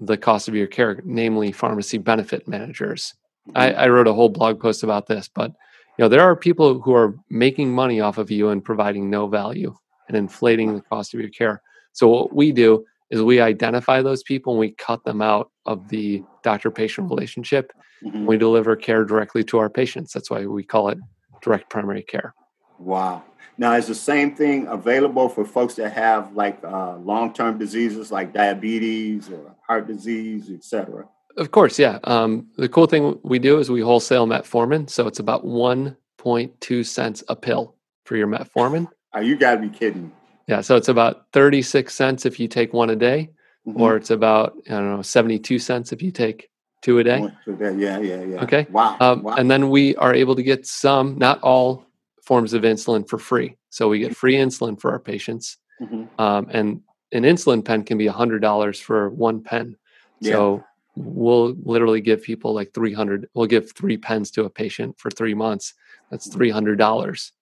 the 0.00 0.16
cost 0.16 0.48
of 0.48 0.54
your 0.54 0.66
care 0.66 1.00
namely 1.04 1.52
pharmacy 1.52 1.98
benefit 1.98 2.48
managers. 2.48 3.14
I, 3.54 3.70
mm-hmm. 3.70 3.80
I 3.80 3.88
wrote 3.88 4.08
a 4.08 4.12
whole 4.12 4.28
blog 4.28 4.60
post 4.60 4.82
about 4.82 5.06
this 5.06 5.28
but 5.32 5.52
you 5.96 6.04
know 6.04 6.08
there 6.08 6.22
are 6.22 6.34
people 6.34 6.80
who 6.80 6.92
are 6.92 7.14
making 7.30 7.72
money 7.72 8.00
off 8.00 8.18
of 8.18 8.30
you 8.32 8.48
and 8.48 8.64
providing 8.64 9.08
no 9.08 9.28
value 9.28 9.74
and 10.08 10.16
inflating 10.16 10.74
the 10.74 10.82
cost 10.82 11.14
of 11.14 11.20
your 11.20 11.30
care 11.30 11.62
so 11.92 12.08
what 12.08 12.34
we 12.34 12.52
do 12.52 12.84
is 13.10 13.22
we 13.22 13.40
identify 13.40 14.02
those 14.02 14.22
people 14.22 14.52
and 14.52 14.60
we 14.60 14.72
cut 14.72 15.02
them 15.04 15.22
out 15.22 15.50
of 15.66 15.88
the 15.88 16.22
doctor 16.42 16.70
patient 16.70 17.08
relationship 17.10 17.72
Mhm. 18.04 18.26
we 18.26 18.36
deliver 18.36 18.76
care 18.76 19.04
directly 19.04 19.42
to 19.44 19.58
our 19.58 19.68
patients 19.70 20.12
that's 20.12 20.30
why 20.30 20.46
we 20.46 20.62
call 20.62 20.88
it 20.88 20.98
direct 21.42 21.68
primary 21.70 22.02
care 22.02 22.34
Wow. 22.78 23.24
Now, 23.60 23.72
is 23.72 23.88
the 23.88 23.94
same 23.96 24.36
thing 24.36 24.68
available 24.68 25.28
for 25.28 25.44
folks 25.44 25.74
that 25.74 25.90
have 25.92 26.32
like 26.36 26.62
uh, 26.62 26.96
long-term 26.98 27.58
diseases 27.58 28.12
like 28.12 28.32
diabetes 28.32 29.28
or 29.30 29.52
heart 29.66 29.88
disease, 29.88 30.48
et 30.54 30.62
cetera? 30.62 31.08
Of 31.36 31.50
course, 31.50 31.76
yeah. 31.76 31.98
Um, 32.04 32.46
the 32.56 32.68
cool 32.68 32.86
thing 32.86 33.18
we 33.24 33.40
do 33.40 33.58
is 33.58 33.68
we 33.68 33.80
wholesale 33.80 34.28
metformin, 34.28 34.88
so 34.88 35.08
it's 35.08 35.18
about 35.18 35.44
1.2 35.44 36.86
cents 36.86 37.24
a 37.28 37.34
pill 37.34 37.74
for 38.04 38.16
your 38.16 38.28
metformin. 38.28 38.86
Oh, 39.12 39.20
you 39.20 39.36
got 39.36 39.56
to 39.56 39.60
be 39.60 39.70
kidding. 39.70 40.12
Yeah, 40.48 40.62
so 40.62 40.76
it's 40.76 40.88
about 40.88 41.26
36 41.32 41.94
cents 41.94 42.24
if 42.26 42.40
you 42.40 42.48
take 42.48 42.72
one 42.72 42.90
a 42.90 42.96
day, 42.96 43.30
Mhm. 43.66 43.78
or 43.80 43.96
it's 43.96 44.10
about 44.10 44.54
I 44.66 44.70
don't 44.70 44.96
know 44.96 45.02
72 45.02 45.58
cents 45.58 45.92
if 45.92 46.02
you 46.02 46.10
take 46.10 46.48
two 46.80 46.98
a 46.98 47.04
day. 47.04 47.20
Yeah, 47.46 47.98
yeah, 47.98 48.22
yeah. 48.22 48.42
Okay. 48.44 48.66
Wow. 48.70 48.96
Um, 49.00 49.22
wow. 49.22 49.34
And 49.34 49.50
then 49.50 49.68
we 49.68 49.94
are 49.96 50.14
able 50.14 50.34
to 50.36 50.42
get 50.42 50.64
some, 50.66 51.18
not 51.18 51.40
all 51.42 51.84
forms 52.24 52.52
of 52.54 52.62
insulin 52.62 53.06
for 53.08 53.18
free. 53.18 53.56
So 53.70 53.88
we 53.88 53.98
get 53.98 54.16
free 54.16 54.34
insulin 54.36 54.80
for 54.80 54.90
our 54.92 54.98
patients, 54.98 55.58
Mhm. 55.80 56.08
um, 56.18 56.46
and 56.50 56.80
an 57.12 57.24
insulin 57.24 57.64
pen 57.64 57.82
can 57.84 57.98
be 57.98 58.06
$100 58.06 58.80
for 58.80 59.10
one 59.10 59.42
pen. 59.42 59.76
Yeah. 60.20 60.32
So 60.32 60.64
we'll 60.96 61.54
literally 61.62 62.00
give 62.00 62.22
people 62.22 62.54
like 62.54 62.72
300, 62.72 63.28
we'll 63.34 63.46
give 63.46 63.72
three 63.72 63.96
pens 63.98 64.30
to 64.32 64.44
a 64.44 64.50
patient 64.50 64.96
for 64.98 65.10
three 65.10 65.34
months. 65.34 65.74
That's 66.10 66.26
$300 66.28 67.32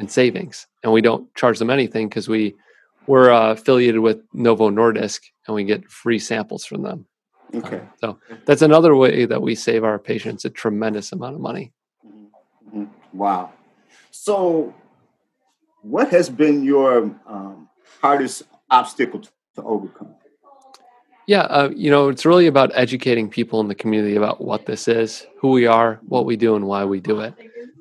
in 0.00 0.08
savings. 0.08 0.66
And 0.82 0.92
we 0.92 1.02
don't 1.02 1.32
charge 1.34 1.58
them 1.58 1.70
anything 1.70 2.08
because 2.08 2.28
we, 2.28 2.54
we're 3.06 3.30
uh, 3.30 3.52
affiliated 3.52 4.00
with 4.00 4.18
Novo 4.32 4.70
Nordisk 4.70 5.20
and 5.46 5.54
we 5.54 5.64
get 5.64 5.88
free 5.90 6.18
samples 6.18 6.64
from 6.64 6.82
them. 6.82 7.06
Okay. 7.54 7.82
So 8.00 8.18
that's 8.46 8.62
another 8.62 8.96
way 8.96 9.26
that 9.26 9.42
we 9.42 9.54
save 9.54 9.84
our 9.84 9.98
patients 9.98 10.44
a 10.44 10.50
tremendous 10.50 11.12
amount 11.12 11.34
of 11.34 11.40
money. 11.40 11.72
Mhm. 12.74 12.88
Wow. 13.12 13.52
So, 14.10 14.74
what 15.82 16.10
has 16.10 16.30
been 16.30 16.62
your 16.62 17.10
um, 17.26 17.68
hardest 18.00 18.42
obstacle 18.70 19.22
to 19.56 19.62
overcome? 19.62 20.14
Yeah, 21.26 21.42
uh, 21.42 21.70
you 21.74 21.90
know, 21.90 22.08
it's 22.08 22.26
really 22.26 22.46
about 22.46 22.70
educating 22.74 23.28
people 23.28 23.60
in 23.60 23.68
the 23.68 23.74
community 23.74 24.16
about 24.16 24.40
what 24.40 24.66
this 24.66 24.88
is, 24.88 25.26
who 25.38 25.50
we 25.50 25.66
are, 25.66 26.00
what 26.06 26.24
we 26.24 26.36
do, 26.36 26.56
and 26.56 26.66
why 26.66 26.84
we 26.84 27.00
do 27.00 27.20
it. 27.20 27.34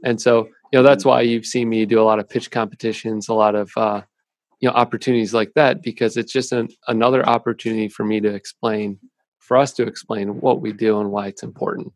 And 0.04 0.22
so, 0.22 0.50
you 0.72 0.80
know, 0.80 0.84
that's 0.84 1.06
why 1.06 1.22
you've 1.22 1.46
seen 1.46 1.70
me 1.70 1.86
do 1.86 2.02
a 2.02 2.04
lot 2.04 2.20
of 2.20 2.30
pitch 2.30 2.52
competitions, 2.52 3.28
a 3.30 3.34
lot 3.34 3.56
of, 3.56 3.72
uh, 3.78 4.02
you 4.60 4.70
know, 4.70 4.76
opportunities 4.76 5.34
like 5.34 5.54
that, 5.56 5.82
because 5.82 6.18
it's 6.18 6.34
just 6.34 6.52
an, 6.52 6.68
another 6.88 7.28
opportunity 7.28 7.90
for 7.90 8.04
me 8.04 8.20
to 8.20 8.30
explain, 8.30 9.00
for 9.40 9.58
us 9.58 9.74
to 9.74 9.84
explain 9.84 10.40
what 10.42 10.62
we 10.62 10.72
do 10.74 11.00
and 11.00 11.12
why 11.12 11.28
it's 11.28 11.44
important. 11.44 11.92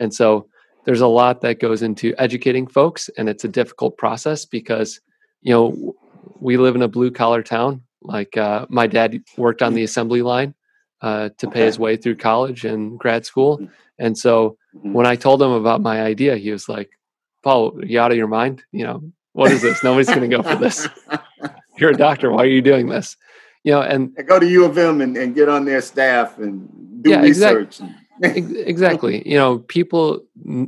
And 0.00 0.12
so, 0.14 0.48
there's 0.84 1.00
a 1.00 1.06
lot 1.06 1.40
that 1.40 1.60
goes 1.60 1.80
into 1.80 2.14
educating 2.18 2.66
folks, 2.66 3.08
and 3.16 3.26
it's 3.26 3.44
a 3.44 3.48
difficult 3.48 3.96
process 3.96 4.44
because, 4.44 5.00
you 5.40 5.50
know, 5.54 5.94
we 6.40 6.58
live 6.58 6.74
in 6.74 6.82
a 6.82 6.88
blue 6.88 7.10
collar 7.10 7.42
town. 7.42 7.82
Like 8.02 8.36
uh, 8.36 8.66
my 8.68 8.86
dad 8.86 9.18
worked 9.38 9.62
on 9.62 9.72
the 9.72 9.82
assembly 9.82 10.20
line 10.20 10.54
uh, 11.00 11.30
to 11.38 11.48
pay 11.48 11.64
his 11.64 11.78
way 11.78 11.96
through 11.96 12.16
college 12.16 12.66
and 12.66 12.98
grad 12.98 13.24
school. 13.24 13.66
And 13.98 14.16
so 14.18 14.58
Mhm. 14.74 14.92
when 14.92 15.06
I 15.06 15.16
told 15.16 15.40
him 15.40 15.52
about 15.52 15.80
my 15.80 16.02
idea, 16.02 16.36
he 16.36 16.50
was 16.50 16.68
like, 16.68 16.90
Paul, 17.44 17.78
you 17.84 18.00
out 18.00 18.10
of 18.10 18.16
your 18.16 18.26
mind? 18.26 18.62
You 18.72 18.84
know, 18.84 19.12
what 19.32 19.52
is 19.52 19.62
this? 19.62 19.84
Nobody's 19.84 20.08
going 20.08 20.28
to 20.28 20.36
go 20.36 20.42
for 20.42 20.56
this. 20.56 20.88
You're 21.78 21.90
a 21.90 21.96
doctor. 21.96 22.32
Why 22.32 22.44
are 22.44 22.46
you 22.46 22.62
doing 22.62 22.88
this? 22.88 23.16
You 23.62 23.72
know, 23.72 23.82
and 23.82 24.16
Go 24.26 24.40
to 24.40 24.48
U 24.48 24.64
of 24.64 24.76
M 24.78 25.00
and, 25.00 25.16
and 25.16 25.34
get 25.34 25.48
on 25.48 25.66
their 25.66 25.82
staff 25.82 26.38
and 26.38 26.68
do 27.02 27.10
Yeah, 27.10 27.20
research. 27.20 27.80
and- 27.80 27.94
exactly, 28.22 29.28
you 29.28 29.36
know, 29.36 29.58
people 29.58 30.20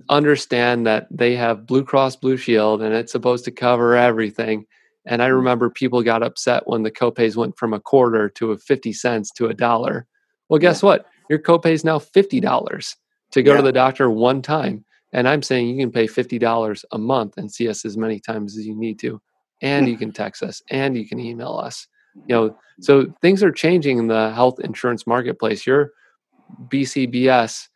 understand 0.09 0.87
that 0.87 1.07
they 1.11 1.37
have 1.37 1.67
Blue 1.67 1.85
Cross 1.85 2.17
Blue 2.17 2.37
Shield 2.37 2.83
and 2.83 2.93
it's 2.93 3.13
supposed 3.13 3.45
to 3.45 3.51
cover 3.51 3.97
everything. 3.97 4.67
And 5.07 5.23
I 5.23 5.29
mm. 5.29 5.37
remember 5.37 5.71
people 5.71 6.03
got 6.03 6.25
upset 6.25 6.67
when 6.67 6.83
the 6.83 6.91
copays 6.91 7.37
went 7.37 7.57
from 7.57 7.73
a 7.73 7.81
quarter 7.81 8.29
to 8.31 8.51
a 8.51 8.59
50 8.59 8.93
cents 8.93 9.31
to 9.33 9.47
a 9.47 9.55
dollar. 9.55 10.07
Well, 10.49 10.59
guess 10.59 10.83
what? 10.83 11.07
Your 11.31 11.39
copay 11.39 11.71
is 11.71 11.85
now 11.85 11.99
$50 11.99 12.97
to 13.33 13.43
go 13.43 13.53
Yeah. 13.53 13.57
to 13.59 13.63
the 13.63 13.73
doctor 13.73 14.11
one 14.11 14.43
time. 14.43 14.85
And 15.17 15.27
I'm 15.27 15.43
saying 15.43 15.67
you 15.69 15.79
can 15.79 15.91
pay 15.91 16.07
$50 16.07 16.85
a 16.93 16.99
month 16.99 17.39
and 17.39 17.51
see 17.51 17.69
us 17.71 17.87
as 17.87 17.97
many 17.97 18.21
times 18.21 18.59
as 18.59 18.67
you 18.67 18.77
need 18.77 18.99
to. 18.99 19.19
And 19.63 19.89
you 19.89 19.97
can 19.97 20.13
text 20.13 20.43
us 20.43 20.61
and 20.71 20.95
you 20.95 21.09
can 21.09 21.19
email 21.19 21.57
us. 21.57 21.89
You 22.27 22.35
know, 22.35 22.59
so 22.81 23.07
things 23.23 23.43
are 23.43 23.51
changing 23.51 23.97
in 23.97 24.09
the 24.09 24.31
health 24.35 24.61
insurance 24.61 25.07
marketplace. 25.07 25.67
Your 25.67 25.93
BCBS 26.69 27.67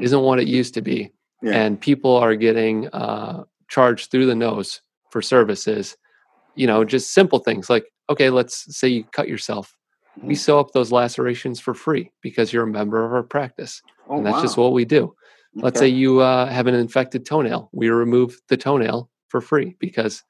isn't 0.00 0.20
what 0.20 0.38
it 0.38 0.46
used 0.46 0.74
to 0.74 0.82
be. 0.82 1.10
Yeah. 1.42 1.52
And 1.60 1.80
people 1.80 2.16
are 2.16 2.36
getting 2.36 2.86
uh, 2.88 3.42
charged 3.68 4.12
through 4.12 4.26
the 4.26 4.34
nose 4.36 4.80
for 5.10 5.20
services. 5.20 5.96
You 6.54 6.68
know, 6.68 6.84
just 6.84 7.12
simple 7.12 7.40
things 7.40 7.68
like, 7.68 7.84
okay, 8.08 8.30
let's 8.30 8.76
say 8.78 8.86
you 8.88 9.02
cut 9.12 9.28
yourself. 9.28 9.74
We 10.22 10.34
Mhm. 10.34 10.38
sew 10.38 10.60
up 10.60 10.70
those 10.72 10.92
lacerations 10.92 11.58
for 11.60 11.74
free 11.74 12.12
because 12.22 12.52
you're 12.52 12.64
a 12.64 12.68
member 12.80 13.04
of 13.04 13.12
our 13.12 13.24
practice. 13.24 13.82
Oh, 14.08 14.18
and 14.18 14.26
that's 14.26 14.40
just 14.40 14.56
what 14.56 14.72
we 14.72 14.84
do. 14.84 15.14
Let's 15.62 15.78
say 15.78 15.88
you 15.88 16.20
uh, 16.20 16.46
have 16.46 16.66
an 16.66 16.74
infected 16.74 17.24
toenail. 17.24 17.70
We 17.72 17.88
remove 17.88 18.38
the 18.48 18.56
toenail 18.56 19.08
for 19.28 19.40
free 19.40 19.76
because, 19.78 20.22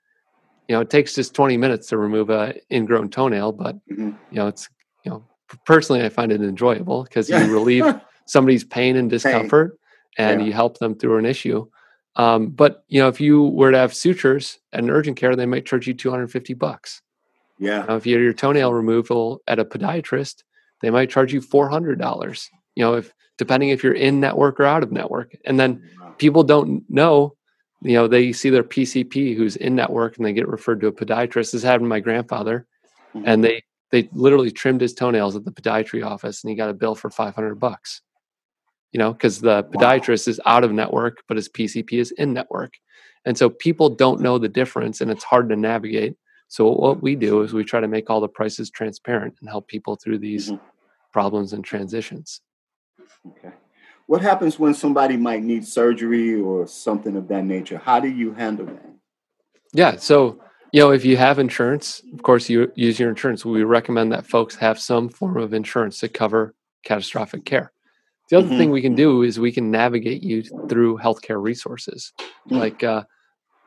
you 0.68 0.74
know, 0.74 0.80
it 0.80 0.90
takes 0.90 1.14
just 1.14 1.34
20 1.34 1.56
minutes 1.56 1.88
to 1.88 1.98
remove 1.98 2.30
a 2.30 2.54
ingrown 2.72 3.10
toenail, 3.10 3.52
but, 3.52 3.76
Mhm. 3.90 4.16
you 4.30 4.36
know, 4.38 4.46
it's, 4.46 4.68
you 5.04 5.10
know, 5.10 5.24
personally, 5.64 6.04
I 6.04 6.08
find 6.08 6.30
it 6.32 6.42
enjoyable 6.42 7.04
because 7.04 7.28
you 7.28 7.36
relieve 7.52 7.84
somebody's 8.26 8.64
pain 8.64 8.96
and 8.96 9.10
discomfort 9.10 9.78
and 10.18 10.40
Yeah. 10.40 10.46
you 10.46 10.52
help 10.52 10.78
them 10.78 10.94
through 10.94 11.18
an 11.18 11.26
issue. 11.26 11.66
Um, 12.16 12.48
but 12.48 12.84
you 12.88 13.00
know, 13.00 13.08
if 13.08 13.20
you 13.20 13.42
were 13.42 13.70
to 13.72 13.78
have 13.78 13.94
sutures 13.94 14.58
at 14.72 14.80
an 14.80 14.90
urgent 14.90 15.16
care, 15.18 15.36
they 15.36 15.44
might 15.46 15.66
charge 15.66 15.86
you 15.86 15.92
250 15.94 16.54
bucks. 16.54 17.02
yeah. 17.58 17.84
If 17.96 18.06
you 18.06 18.14
had 18.14 18.22
your 18.22 18.32
toenail 18.32 18.72
removal 18.72 19.42
at 19.46 19.58
a 19.58 19.64
podiatrist, 19.64 20.42
they 20.82 20.90
might 20.90 21.10
charge 21.10 21.32
you 21.32 21.40
$400. 21.40 22.48
You 22.74 22.84
know, 22.84 22.94
if 22.94 23.12
depending 23.38 23.70
if 23.70 23.82
you're 23.84 23.92
in 23.92 24.20
network 24.20 24.58
or 24.60 24.64
out 24.64 24.82
of 24.82 24.92
network. 24.92 25.36
And 25.44 25.58
then 25.58 25.82
people 26.18 26.42
don't 26.42 26.84
know, 26.88 27.36
you 27.82 27.94
know, 27.94 28.08
they 28.08 28.32
see 28.32 28.50
their 28.50 28.64
PCP 28.64 29.36
who's 29.36 29.56
in 29.56 29.74
network 29.74 30.16
and 30.16 30.26
they 30.26 30.32
get 30.32 30.48
referred 30.48 30.80
to 30.80 30.86
a 30.86 30.92
podiatrist. 30.92 31.52
This 31.52 31.62
happened 31.62 31.84
to 31.84 31.88
my 31.88 32.00
grandfather, 32.00 32.66
Mhm. 33.14 33.22
and 33.26 33.44
they 33.44 33.62
they 33.92 34.08
literally 34.12 34.50
trimmed 34.50 34.80
his 34.80 34.92
toenails 34.94 35.36
at 35.36 35.44
the 35.44 35.52
podiatry 35.52 36.04
office, 36.04 36.42
and 36.42 36.50
he 36.50 36.56
got 36.56 36.68
a 36.68 36.74
bill 36.74 36.96
for 36.96 37.08
500 37.08 37.54
bucks. 37.54 38.02
You 38.92 38.98
know, 38.98 39.12
because 39.12 39.40
the 39.40 39.62
podiatrist 39.64 40.26
is 40.26 40.40
out 40.44 40.64
of 40.64 40.72
network, 40.72 41.18
but 41.28 41.36
his 41.36 41.48
PCP 41.48 42.00
is 42.00 42.10
in 42.12 42.32
network, 42.32 42.72
and 43.24 43.38
so 43.38 43.48
people 43.48 43.88
don't 43.90 44.20
know 44.20 44.38
the 44.38 44.48
difference, 44.48 45.00
and 45.00 45.10
it's 45.10 45.22
hard 45.22 45.48
to 45.50 45.56
navigate. 45.56 46.16
So 46.48 46.70
what 46.70 47.02
we 47.02 47.14
do 47.14 47.42
is 47.42 47.52
we 47.52 47.62
try 47.64 47.80
to 47.80 47.88
make 47.88 48.08
all 48.10 48.20
the 48.20 48.28
prices 48.28 48.70
transparent 48.70 49.34
and 49.40 49.48
help 49.48 49.68
people 49.68 49.96
through 49.96 50.18
these 50.18 50.50
Mhm. 50.50 50.60
problems 51.12 51.52
and 51.52 51.64
transitions. 51.64 52.40
Okay. 53.28 53.52
What 54.06 54.22
happens 54.22 54.58
when 54.58 54.74
somebody 54.74 55.16
might 55.16 55.42
need 55.42 55.66
surgery 55.66 56.40
or 56.40 56.66
something 56.66 57.16
of 57.16 57.26
that 57.28 57.44
nature? 57.44 57.78
How 57.78 57.98
do 57.98 58.08
you 58.08 58.32
handle 58.32 58.66
that? 58.66 58.90
Yeah. 59.72 59.96
So, 59.96 60.40
you 60.72 60.80
know, 60.80 60.92
if 60.92 61.04
you 61.04 61.16
have 61.16 61.38
insurance, 61.38 62.02
of 62.12 62.22
course, 62.22 62.48
you 62.48 62.70
use 62.76 63.00
your 63.00 63.10
insurance. 63.10 63.44
We 63.44 63.64
recommend 63.64 64.12
that 64.12 64.26
folks 64.26 64.54
have 64.56 64.78
some 64.78 65.08
form 65.08 65.36
of 65.36 65.52
insurance 65.52 65.98
to 66.00 66.08
cover 66.08 66.54
catastrophic 66.84 67.44
care. 67.44 67.72
The 68.28 68.38
other 68.38 68.48
mm-hmm. 68.48 68.58
thing 68.58 68.70
we 68.70 68.82
can 68.82 68.94
do 68.94 69.22
is 69.22 69.38
we 69.38 69.52
can 69.52 69.70
navigate 69.70 70.22
you 70.22 70.42
through 70.68 70.98
healthcare 70.98 71.42
resources. 71.42 72.12
Mm-hmm. 72.18 72.56
Like, 72.56 72.84
uh, 72.84 73.04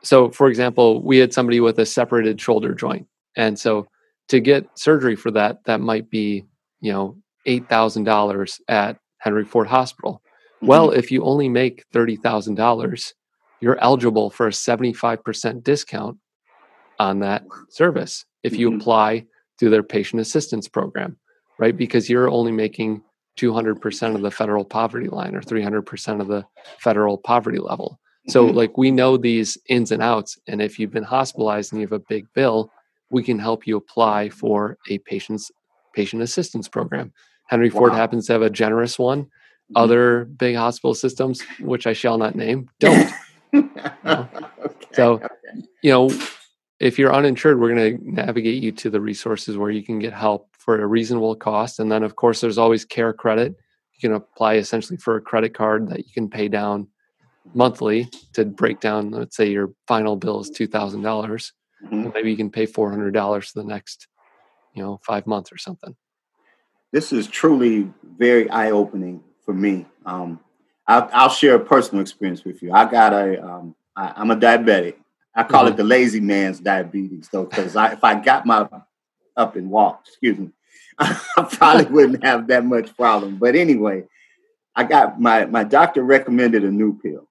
so 0.02 0.30
for 0.30 0.48
example, 0.48 1.02
we 1.02 1.18
had 1.18 1.32
somebody 1.32 1.60
with 1.60 1.78
a 1.78 1.86
separated 1.86 2.40
shoulder 2.40 2.74
joint. 2.74 3.06
And 3.36 3.58
so 3.58 3.88
to 4.28 4.40
get 4.40 4.78
surgery 4.78 5.16
for 5.16 5.30
that, 5.32 5.64
that 5.64 5.80
might 5.80 6.10
be, 6.10 6.44
you 6.80 6.92
know, 6.92 7.16
$8,000 7.46 8.60
at 8.68 8.98
Henry 9.20 9.44
Ford 9.44 9.68
Hospital. 9.68 10.22
Mm-hmm. 10.56 10.66
Well, 10.66 10.90
if 10.90 11.10
you 11.10 11.22
only 11.22 11.48
make 11.48 11.84
$30,000, 11.94 13.12
you're 13.60 13.78
eligible 13.80 14.30
for 14.30 14.48
a 14.48 14.50
75% 14.50 15.62
discount 15.62 16.18
on 16.98 17.20
that 17.20 17.44
service 17.68 18.24
if 18.42 18.56
you 18.56 18.70
mm-hmm. 18.70 18.80
apply 18.80 19.26
through 19.58 19.70
their 19.70 19.82
patient 19.82 20.20
assistance 20.20 20.68
program, 20.68 21.16
right? 21.58 21.76
Because 21.76 22.10
you're 22.10 22.30
only 22.30 22.52
making 22.52 23.02
200% 23.38 24.14
of 24.14 24.22
the 24.22 24.30
federal 24.30 24.64
poverty 24.64 25.08
line 25.08 25.34
or 25.34 25.40
300% 25.40 26.20
of 26.20 26.28
the 26.28 26.44
federal 26.78 27.16
poverty 27.16 27.58
level. 27.58 27.98
So, 28.28 28.46
mm-hmm. 28.46 28.56
like, 28.56 28.76
we 28.76 28.90
know 28.90 29.16
these 29.16 29.56
ins 29.68 29.92
and 29.92 30.02
outs. 30.02 30.38
And 30.46 30.60
if 30.60 30.78
you've 30.78 30.90
been 30.90 31.02
hospitalized 31.02 31.72
and 31.72 31.80
you 31.80 31.86
have 31.86 31.92
a 31.92 32.04
big 32.08 32.26
bill, 32.34 32.70
we 33.10 33.22
can 33.22 33.38
help 33.38 33.66
you 33.66 33.76
apply 33.76 34.28
for 34.28 34.76
a 34.88 34.98
patient's 34.98 35.50
patient 35.94 36.22
assistance 36.22 36.68
program. 36.68 37.12
Henry 37.50 37.68
wow. 37.70 37.80
Ford 37.80 37.92
happens 37.94 38.26
to 38.26 38.32
have 38.32 38.42
a 38.42 38.48
generous 38.48 38.96
one. 38.96 39.24
Mm-hmm. 39.24 39.76
Other 39.76 40.24
big 40.24 40.54
hospital 40.54 40.94
systems, 40.94 41.42
which 41.58 41.84
I 41.86 41.92
shall 41.92 42.16
not 42.16 42.36
name, 42.36 42.70
don't. 42.78 43.10
okay. 43.54 44.46
So, 44.92 45.14
okay. 45.14 45.26
you 45.82 45.90
know, 45.90 46.10
if 46.78 46.96
you're 46.96 47.12
uninsured, 47.12 47.60
we're 47.60 47.74
going 47.74 47.98
to 47.98 48.12
navigate 48.12 48.62
you 48.62 48.70
to 48.70 48.88
the 48.90 49.00
resources 49.00 49.56
where 49.56 49.72
you 49.72 49.82
can 49.82 49.98
get 49.98 50.12
help 50.12 50.48
for 50.58 50.80
a 50.80 50.86
reasonable 50.86 51.34
cost. 51.34 51.80
And 51.80 51.90
then, 51.90 52.04
of 52.04 52.14
course, 52.14 52.40
there's 52.40 52.58
always 52.58 52.84
care 52.84 53.12
credit. 53.12 53.56
You 53.94 54.08
can 54.08 54.16
apply 54.16 54.54
essentially 54.54 54.96
for 54.96 55.16
a 55.16 55.20
credit 55.20 55.52
card 55.52 55.88
that 55.88 55.98
you 56.06 56.12
can 56.14 56.30
pay 56.30 56.46
down 56.46 56.86
monthly 57.52 58.08
to 58.34 58.44
break 58.44 58.78
down, 58.78 59.10
let's 59.10 59.36
say 59.36 59.50
your 59.50 59.72
final 59.88 60.14
bill 60.14 60.38
is 60.38 60.50
2,000. 60.50 61.02
dollars 61.02 61.52
mm-hmm. 61.84 62.10
Maybe 62.14 62.30
you 62.30 62.36
can 62.36 62.50
pay 62.50 62.66
$400 62.66 63.50
for 63.50 63.58
the 63.60 63.66
next, 63.66 64.06
you 64.72 64.82
know, 64.84 65.00
five 65.04 65.26
months 65.26 65.50
or 65.50 65.58
something. 65.58 65.96
This 66.92 67.12
is 67.12 67.26
truly 67.26 67.92
very 68.16 68.50
eye 68.50 68.70
opening 68.70 69.22
for 69.44 69.54
me. 69.54 69.86
Um, 70.04 70.40
I'll, 70.86 71.08
I'll, 71.12 71.28
share 71.28 71.54
a 71.54 71.60
personal 71.60 72.02
experience 72.02 72.44
with 72.44 72.62
you. 72.62 72.72
I 72.72 72.90
got 72.90 73.12
a, 73.12 73.44
um, 73.44 73.76
I, 73.94 74.12
I'm 74.16 74.30
a 74.30 74.36
diabetic. 74.36 74.96
I 75.34 75.44
call 75.44 75.64
mm-hmm. 75.64 75.74
it 75.74 75.76
the 75.76 75.84
lazy 75.84 76.20
man's 76.20 76.58
diabetes, 76.58 77.28
though, 77.30 77.44
because 77.44 77.76
if 77.76 78.02
I 78.02 78.16
got 78.16 78.44
my 78.46 78.68
up 79.36 79.56
and 79.56 79.70
walked, 79.70 80.08
excuse 80.08 80.38
me, 80.38 80.50
I 80.98 81.48
probably 81.50 81.84
wouldn't 81.90 82.24
have 82.24 82.48
that 82.48 82.64
much 82.64 82.96
problem. 82.96 83.36
But 83.36 83.54
anyway, 83.54 84.04
I 84.74 84.84
got 84.84 85.20
my 85.20 85.46
my 85.46 85.64
doctor 85.64 86.02
recommended 86.02 86.64
a 86.64 86.70
new 86.70 86.98
pill, 86.98 87.28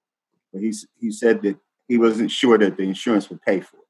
but 0.52 0.62
he 0.62 0.72
he 0.98 1.10
said 1.10 1.42
that 1.42 1.56
he 1.88 1.98
wasn't 1.98 2.30
sure 2.30 2.58
that 2.58 2.76
the 2.76 2.82
insurance 2.82 3.28
would 3.30 3.42
pay 3.42 3.60
for 3.60 3.76
it. 3.76 3.82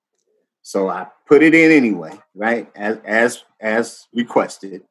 So 0.63 0.89
I 0.89 1.07
put 1.27 1.43
it 1.43 1.55
in 1.55 1.71
anyway, 1.71 2.19
right 2.35 2.71
as 2.75 2.99
as 3.05 3.45
as 3.61 4.09
requested. 4.13 4.83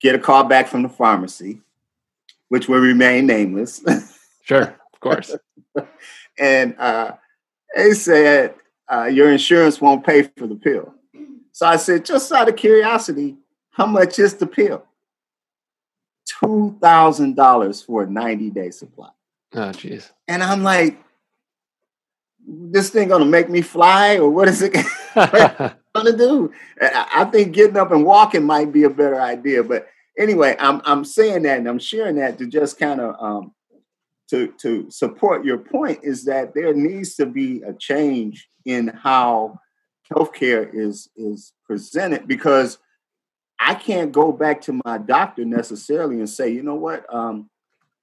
Get 0.00 0.14
a 0.14 0.18
call 0.18 0.44
back 0.44 0.68
from 0.68 0.82
the 0.82 0.88
pharmacy, 0.88 1.60
which 2.48 2.68
will 2.68 2.80
remain 2.80 3.26
nameless. 3.26 3.82
sure, 4.42 4.76
of 4.92 5.00
course. 5.00 5.36
and 6.38 6.76
uh, 6.78 7.12
they 7.74 7.92
said 7.92 8.54
uh, 8.92 9.04
your 9.04 9.30
insurance 9.32 9.80
won't 9.80 10.04
pay 10.04 10.22
for 10.22 10.46
the 10.46 10.54
pill. 10.54 10.94
So 11.52 11.66
I 11.66 11.76
said, 11.76 12.04
just 12.04 12.30
out 12.30 12.48
of 12.48 12.56
curiosity, 12.56 13.36
how 13.70 13.86
much 13.86 14.18
is 14.18 14.34
the 14.34 14.46
pill? 14.46 14.84
Two 16.40 16.76
thousand 16.80 17.34
dollars 17.34 17.82
for 17.82 18.04
a 18.04 18.06
ninety 18.06 18.50
day 18.50 18.70
supply. 18.70 19.10
Oh, 19.54 19.70
jeez. 19.70 20.10
And 20.28 20.42
I'm 20.42 20.62
like, 20.62 20.98
this 22.46 22.90
thing 22.90 23.08
gonna 23.08 23.24
make 23.24 23.48
me 23.48 23.62
fly, 23.62 24.18
or 24.18 24.30
what 24.30 24.46
is 24.46 24.62
it 24.62 24.76
gonna 25.94 26.16
do? 26.16 26.52
I 26.80 27.28
think 27.32 27.54
getting 27.54 27.76
up 27.76 27.90
and 27.90 28.04
walking 28.04 28.44
might 28.44 28.72
be 28.72 28.84
a 28.84 28.90
better 28.90 29.20
idea. 29.20 29.62
But 29.62 29.88
anyway, 30.18 30.56
I'm 30.58 30.80
I'm 30.84 31.04
saying 31.04 31.42
that 31.42 31.58
and 31.58 31.68
I'm 31.68 31.78
sharing 31.78 32.16
that 32.16 32.38
to 32.38 32.46
just 32.46 32.78
kind 32.78 33.00
of 33.00 33.14
um, 33.20 33.54
to 34.30 34.52
to 34.60 34.90
support 34.90 35.44
your 35.44 35.58
point 35.58 36.00
is 36.02 36.24
that 36.26 36.54
there 36.54 36.74
needs 36.74 37.16
to 37.16 37.26
be 37.26 37.62
a 37.62 37.72
change 37.72 38.48
in 38.64 38.88
how 38.88 39.58
healthcare 40.12 40.68
is 40.72 41.08
is 41.16 41.52
presented 41.66 42.26
because 42.26 42.78
I 43.58 43.74
can't 43.74 44.12
go 44.12 44.32
back 44.32 44.60
to 44.62 44.80
my 44.84 44.98
doctor 44.98 45.44
necessarily 45.44 46.18
and 46.18 46.28
say, 46.28 46.50
you 46.50 46.62
know 46.62 46.76
what, 46.76 47.12
um, 47.12 47.50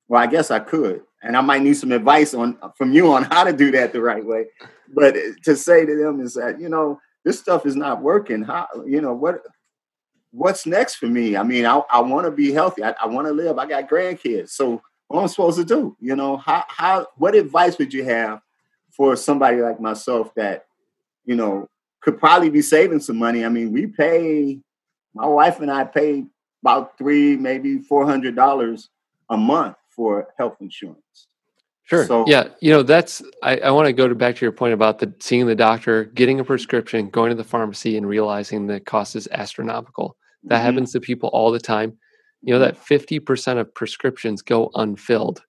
well, 0.08 0.22
I 0.22 0.28
guess 0.28 0.52
I 0.52 0.60
could, 0.60 1.02
and 1.24 1.36
I 1.36 1.41
might 1.41 1.62
need 1.62 1.76
some 1.76 1.91
advice 1.91 2.34
on 2.34 2.58
from 2.78 2.94
you 2.94 3.12
on 3.13 3.24
how 3.24 3.44
to 3.44 3.54
do 3.54 3.72
that 3.72 3.94
the 3.94 4.02
right 4.02 4.24
way. 4.24 4.46
But 4.94 5.15
to 5.44 5.56
say 5.56 5.86
to 5.86 5.96
them 5.96 6.22
is 6.22 6.36
that 6.36 6.60
you 6.60 6.70
know 6.70 7.00
this 7.24 7.39
stuff 7.39 7.65
is 7.65 7.76
not 7.76 8.02
working. 8.02 8.44
How 8.44 8.68
you 8.86 9.02
know 9.02 9.13
what? 9.13 9.41
What's 10.32 10.65
next 10.65 10.96
for 10.96 11.08
me? 11.08 11.38
I 11.38 11.44
mean, 11.44 11.65
I, 11.65 11.82
I 11.89 12.02
want 12.02 12.26
to 12.26 12.32
be 12.32 12.52
healthy. 12.52 12.84
I, 12.84 12.94
I 13.02 13.08
want 13.08 13.26
to 13.28 13.34
live. 13.34 13.58
I 13.58 13.65
got 13.65 13.89
grandkids, 13.89 14.50
so 14.50 14.82
what 15.08 15.20
am 15.20 15.24
I 15.24 15.28
supposed 15.28 15.58
to 15.58 15.65
do? 15.65 15.96
You 16.00 16.15
know, 16.15 16.38
how 16.38 16.63
how 16.68 17.08
what 17.18 17.36
advice 17.36 17.78
would 17.78 17.94
you 17.94 18.04
have 18.04 18.41
for 18.91 19.15
somebody 19.15 19.58
like 19.58 19.80
myself 19.80 20.34
that, 20.36 20.65
you 21.26 21.36
know, 21.36 21.68
could 22.02 22.18
probably 22.18 22.50
be 22.50 22.62
saving 22.62 23.00
some 23.00 23.18
money? 23.18 23.44
I 23.44 23.50
mean, 23.50 23.72
we 23.72 23.88
pay 23.88 24.60
my 25.13 25.26
wife 25.26 25.60
and 25.60 25.72
I 25.72 25.84
pay 25.84 26.26
about 26.62 26.98
three, 26.98 27.38
maybe 27.38 27.80
four 27.80 28.06
hundred 28.06 28.36
dollars 28.36 28.89
a 29.30 29.38
month 29.38 29.76
for 29.95 30.27
health 30.38 30.58
insurance. 30.60 31.27
Sure. 31.84 32.05
So, 32.05 32.25
yeah, 32.27 32.49
you 32.62 32.71
know 32.71 32.81
that's 32.81 33.21
I, 33.43 33.58
I 33.58 33.71
want 33.71 33.86
to 33.86 33.93
go 33.93 34.08
to 34.08 34.15
back 34.15 34.36
to 34.38 34.45
your 34.45 34.51
point 34.51 34.73
about 34.73 34.97
the 34.99 35.13
seeing 35.19 35.45
the 35.45 35.55
doctor, 35.55 36.05
getting 36.05 36.39
a 36.39 36.43
prescription, 36.43 37.10
going 37.10 37.29
to 37.29 37.36
the 37.36 37.43
pharmacy, 37.43 37.95
and 37.95 38.08
realizing 38.08 38.65
the 38.65 38.79
cost 38.79 39.15
is 39.15 39.27
astronomical. 39.31 40.17
That 40.43 40.55
mm-hmm. 40.55 40.65
happens 40.65 40.91
to 40.93 40.99
people 40.99 41.29
all 41.29 41.51
the 41.51 41.60
time 41.60 41.97
you 42.45 42.53
know 42.53 42.60
that 42.60 42.77
50% 42.77 43.58
of 43.58 43.73
prescriptions 43.73 44.41
go 44.41 44.69
unfilled 44.75 45.41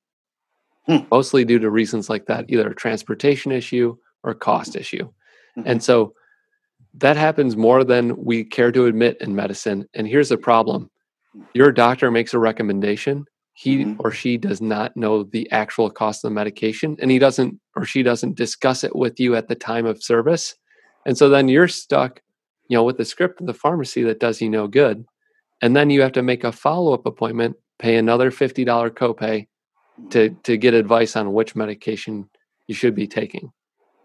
hmm. 0.87 0.99
mostly 1.11 1.45
due 1.45 1.59
to 1.59 1.71
reasons 1.71 2.09
like 2.09 2.27
that 2.27 2.47
either 2.49 2.69
a 2.69 2.75
transportation 2.75 3.53
issue 3.53 3.97
or 4.25 4.33
a 4.33 4.35
cost 4.35 4.75
issue 4.75 5.05
mm-hmm. 5.05 5.63
and 5.67 5.85
so 5.85 6.15
that 6.95 7.17
happens 7.19 7.55
more 7.55 7.85
than 7.85 8.17
we 8.17 8.43
care 8.43 8.73
to 8.73 8.87
admit 8.87 9.19
in 9.21 9.37
medicine 9.37 9.87
and 9.95 10.09
here's 10.09 10.31
the 10.31 10.39
problem 10.39 10.91
your 11.53 11.71
doctor 11.71 12.11
makes 12.11 12.33
a 12.33 12.39
recommendation 12.39 13.25
he 13.57 13.85
mm-hmm. 13.85 14.01
or 14.01 14.11
she 14.11 14.37
does 14.37 14.61
not 14.61 14.95
know 14.97 15.23
the 15.23 15.51
actual 15.51 15.89
cost 15.91 16.23
of 16.23 16.31
the 16.31 16.35
medication 16.35 16.95
and 17.01 17.11
he 17.11 17.19
doesn't 17.19 17.59
or 17.75 17.87
she 17.87 18.03
doesn't 18.03 18.37
discuss 18.37 18.85
it 18.85 18.95
with 18.95 19.19
you 19.19 19.35
at 19.35 19.49
the 19.49 19.55
time 19.55 19.87
of 19.87 20.03
service. 20.03 20.55
And 21.07 21.17
so 21.17 21.29
then 21.31 21.49
you're 21.49 21.69
stuck 21.69 22.21
you 22.69 22.77
know 22.77 22.85
with 22.85 22.99
the 22.99 23.05
script 23.05 23.41
of 23.41 23.47
the 23.47 23.55
pharmacy 23.55 24.03
that 24.03 24.21
does 24.21 24.41
you 24.41 24.51
no 24.51 24.67
good 24.67 25.05
and 25.63 25.75
then 25.75 25.89
you 25.91 26.03
have 26.03 26.13
to 26.13 26.23
make 26.23 26.45
a 26.45 26.53
follow-up 26.53 27.07
appointment 27.07 27.57
pay 27.79 27.97
another 27.97 28.31
$50 28.31 28.67
copay 28.91 29.47
to 30.11 30.31
to 30.43 30.57
get 30.57 30.75
advice 30.75 31.17
on 31.17 31.33
which 31.33 31.57
medication 31.57 32.29
you 32.67 32.75
should 32.75 32.95
be 32.95 33.07
taking 33.07 33.51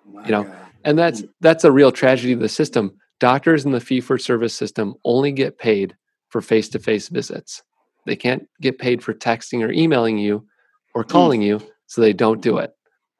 My 0.06 0.26
you 0.26 0.32
know? 0.32 0.44
God. 0.44 0.58
and 0.86 0.98
that's 0.98 1.24
that's 1.42 1.64
a 1.66 1.72
real 1.72 1.92
tragedy 1.92 2.34
of 2.34 2.40
the 2.40 2.50
system. 2.50 2.98
Doctors 3.20 3.66
in 3.66 3.72
the 3.72 3.82
fee 3.82 4.02
for 4.02 4.18
service 4.18 4.56
system 4.56 4.96
only 5.04 5.32
get 5.32 5.60
paid 5.60 5.96
for 6.30 6.42
face-to-face 6.42 7.10
visits 7.10 7.62
they 8.06 8.16
can't 8.16 8.48
get 8.60 8.80
paid 8.80 9.04
for 9.04 9.14
texting 9.14 9.66
or 9.66 9.72
emailing 9.72 10.18
you 10.18 10.46
or 10.94 11.04
calling 11.04 11.42
you 11.42 11.62
so 11.88 12.02
they 12.02 12.14
don't 12.14 12.42
do 12.42 12.58
it 12.58 12.74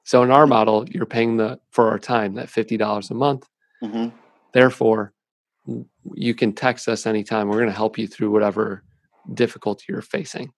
so 0.04 0.24
in 0.24 0.32
our 0.32 0.48
model 0.48 0.86
you're 0.90 1.06
paying 1.06 1.38
the 1.38 1.60
for 1.72 1.90
our 1.90 2.00
time 2.00 2.34
that 2.36 2.48
$50 2.48 3.12
a 3.12 3.14
month 3.14 3.48
mm-hmm. 3.84 4.10
therefore 4.54 5.14
you 6.14 6.34
can 6.34 6.54
text 6.54 6.88
us 6.88 7.06
anytime. 7.06 7.48
We're 7.48 7.58
going 7.58 7.68
to 7.68 7.76
help 7.76 7.98
you 7.98 8.08
through 8.08 8.32
whatever 8.32 8.84
difficulty 9.34 9.86
you're 9.90 10.02
facing. 10.02 10.52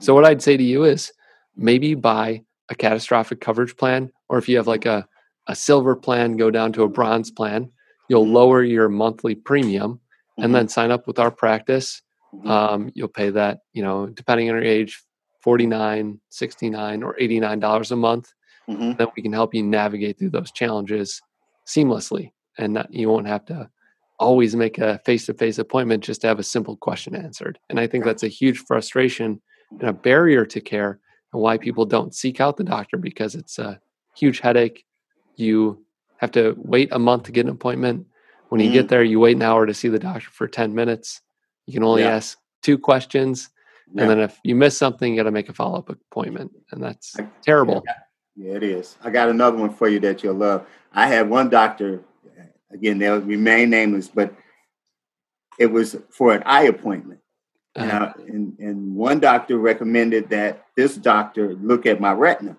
So, 0.00 0.14
what 0.14 0.24
I'd 0.24 0.42
say 0.42 0.56
to 0.56 0.62
you 0.62 0.84
is 0.84 1.12
maybe 1.56 1.94
buy 1.94 2.42
a 2.68 2.74
catastrophic 2.74 3.40
coverage 3.40 3.76
plan, 3.76 4.10
or 4.28 4.38
if 4.38 4.48
you 4.48 4.56
have 4.56 4.66
like 4.66 4.86
a, 4.86 5.06
a 5.46 5.54
silver 5.54 5.94
plan, 5.94 6.36
go 6.36 6.50
down 6.50 6.72
to 6.72 6.82
a 6.82 6.88
bronze 6.88 7.30
plan. 7.30 7.70
You'll 8.08 8.24
mm-hmm. 8.24 8.34
lower 8.34 8.62
your 8.62 8.88
monthly 8.88 9.34
premium 9.34 10.00
and 10.36 10.46
mm-hmm. 10.46 10.52
then 10.52 10.68
sign 10.68 10.90
up 10.90 11.06
with 11.06 11.18
our 11.18 11.30
practice. 11.30 12.02
Mm-hmm. 12.36 12.48
Um, 12.48 12.92
you'll 12.94 13.08
pay 13.08 13.30
that, 13.30 13.60
you 13.72 13.82
know, 13.82 14.06
depending 14.06 14.50
on 14.50 14.56
your 14.56 14.64
age, 14.64 15.02
49 15.42 16.20
69 16.28 17.02
or 17.02 17.16
$89 17.20 17.90
a 17.90 17.96
month. 17.96 18.32
Mm-hmm. 18.68 18.92
Then 18.98 19.06
we 19.14 19.22
can 19.22 19.32
help 19.32 19.54
you 19.54 19.62
navigate 19.62 20.18
through 20.18 20.30
those 20.30 20.50
challenges 20.50 21.22
seamlessly 21.66 22.32
and 22.58 22.74
not, 22.74 22.92
you 22.92 23.08
won't 23.08 23.26
have 23.26 23.44
to 23.46 23.68
always 24.18 24.56
make 24.56 24.78
a 24.78 24.98
face-to-face 25.04 25.58
appointment 25.58 26.02
just 26.02 26.22
to 26.22 26.26
have 26.26 26.38
a 26.38 26.42
simple 26.42 26.76
question 26.76 27.14
answered 27.14 27.58
and 27.68 27.78
i 27.78 27.86
think 27.86 28.04
that's 28.04 28.22
a 28.22 28.28
huge 28.28 28.58
frustration 28.60 29.40
and 29.72 29.88
a 29.88 29.92
barrier 29.92 30.46
to 30.46 30.60
care 30.60 30.98
and 31.32 31.42
why 31.42 31.58
people 31.58 31.84
don't 31.84 32.14
seek 32.14 32.40
out 32.40 32.56
the 32.56 32.64
doctor 32.64 32.96
because 32.96 33.34
it's 33.34 33.58
a 33.58 33.78
huge 34.16 34.40
headache 34.40 34.84
you 35.36 35.84
have 36.16 36.30
to 36.30 36.54
wait 36.56 36.88
a 36.92 36.98
month 36.98 37.24
to 37.24 37.32
get 37.32 37.44
an 37.44 37.52
appointment 37.52 38.06
when 38.48 38.60
you 38.60 38.70
mm. 38.70 38.74
get 38.74 38.88
there 38.88 39.02
you 39.02 39.20
wait 39.20 39.36
an 39.36 39.42
hour 39.42 39.66
to 39.66 39.74
see 39.74 39.88
the 39.88 39.98
doctor 39.98 40.30
for 40.30 40.48
10 40.48 40.74
minutes 40.74 41.20
you 41.66 41.72
can 41.72 41.82
only 41.82 42.02
yeah. 42.02 42.16
ask 42.16 42.38
two 42.62 42.78
questions 42.78 43.50
Yeah. 43.92 44.02
And 44.02 44.10
then 44.10 44.20
if 44.20 44.38
you 44.42 44.54
miss 44.54 44.76
something, 44.76 45.12
you 45.12 45.18
got 45.18 45.24
to 45.24 45.30
make 45.30 45.48
a 45.48 45.52
follow 45.52 45.78
up 45.78 45.88
appointment, 45.88 46.52
and 46.72 46.82
that's 46.82 47.18
I, 47.18 47.26
terrible. 47.42 47.84
Yeah, 48.34 48.54
it 48.54 48.62
is. 48.62 48.96
I 49.02 49.10
got 49.10 49.28
another 49.28 49.56
one 49.56 49.72
for 49.72 49.88
you 49.88 50.00
that 50.00 50.22
you'll 50.22 50.34
love. 50.34 50.66
I 50.92 51.06
had 51.06 51.30
one 51.30 51.48
doctor. 51.48 52.02
Again, 52.72 52.98
they'll 52.98 53.20
remain 53.20 53.70
nameless, 53.70 54.08
but 54.08 54.34
it 55.58 55.66
was 55.66 55.96
for 56.10 56.34
an 56.34 56.42
eye 56.44 56.64
appointment. 56.64 57.20
Uh-huh. 57.76 58.10
and, 58.26 58.58
and 58.58 58.96
one 58.96 59.20
doctor 59.20 59.58
recommended 59.58 60.30
that 60.30 60.64
this 60.76 60.96
doctor 60.96 61.54
look 61.56 61.84
at 61.84 62.00
my 62.00 62.10
retina. 62.12 62.56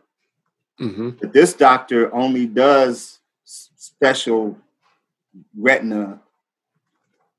Mm-hmm. 0.79 1.09
But 1.19 1.33
this 1.33 1.53
doctor 1.53 2.13
only 2.13 2.45
does 2.45 3.19
special 3.43 4.57
retina 5.57 6.21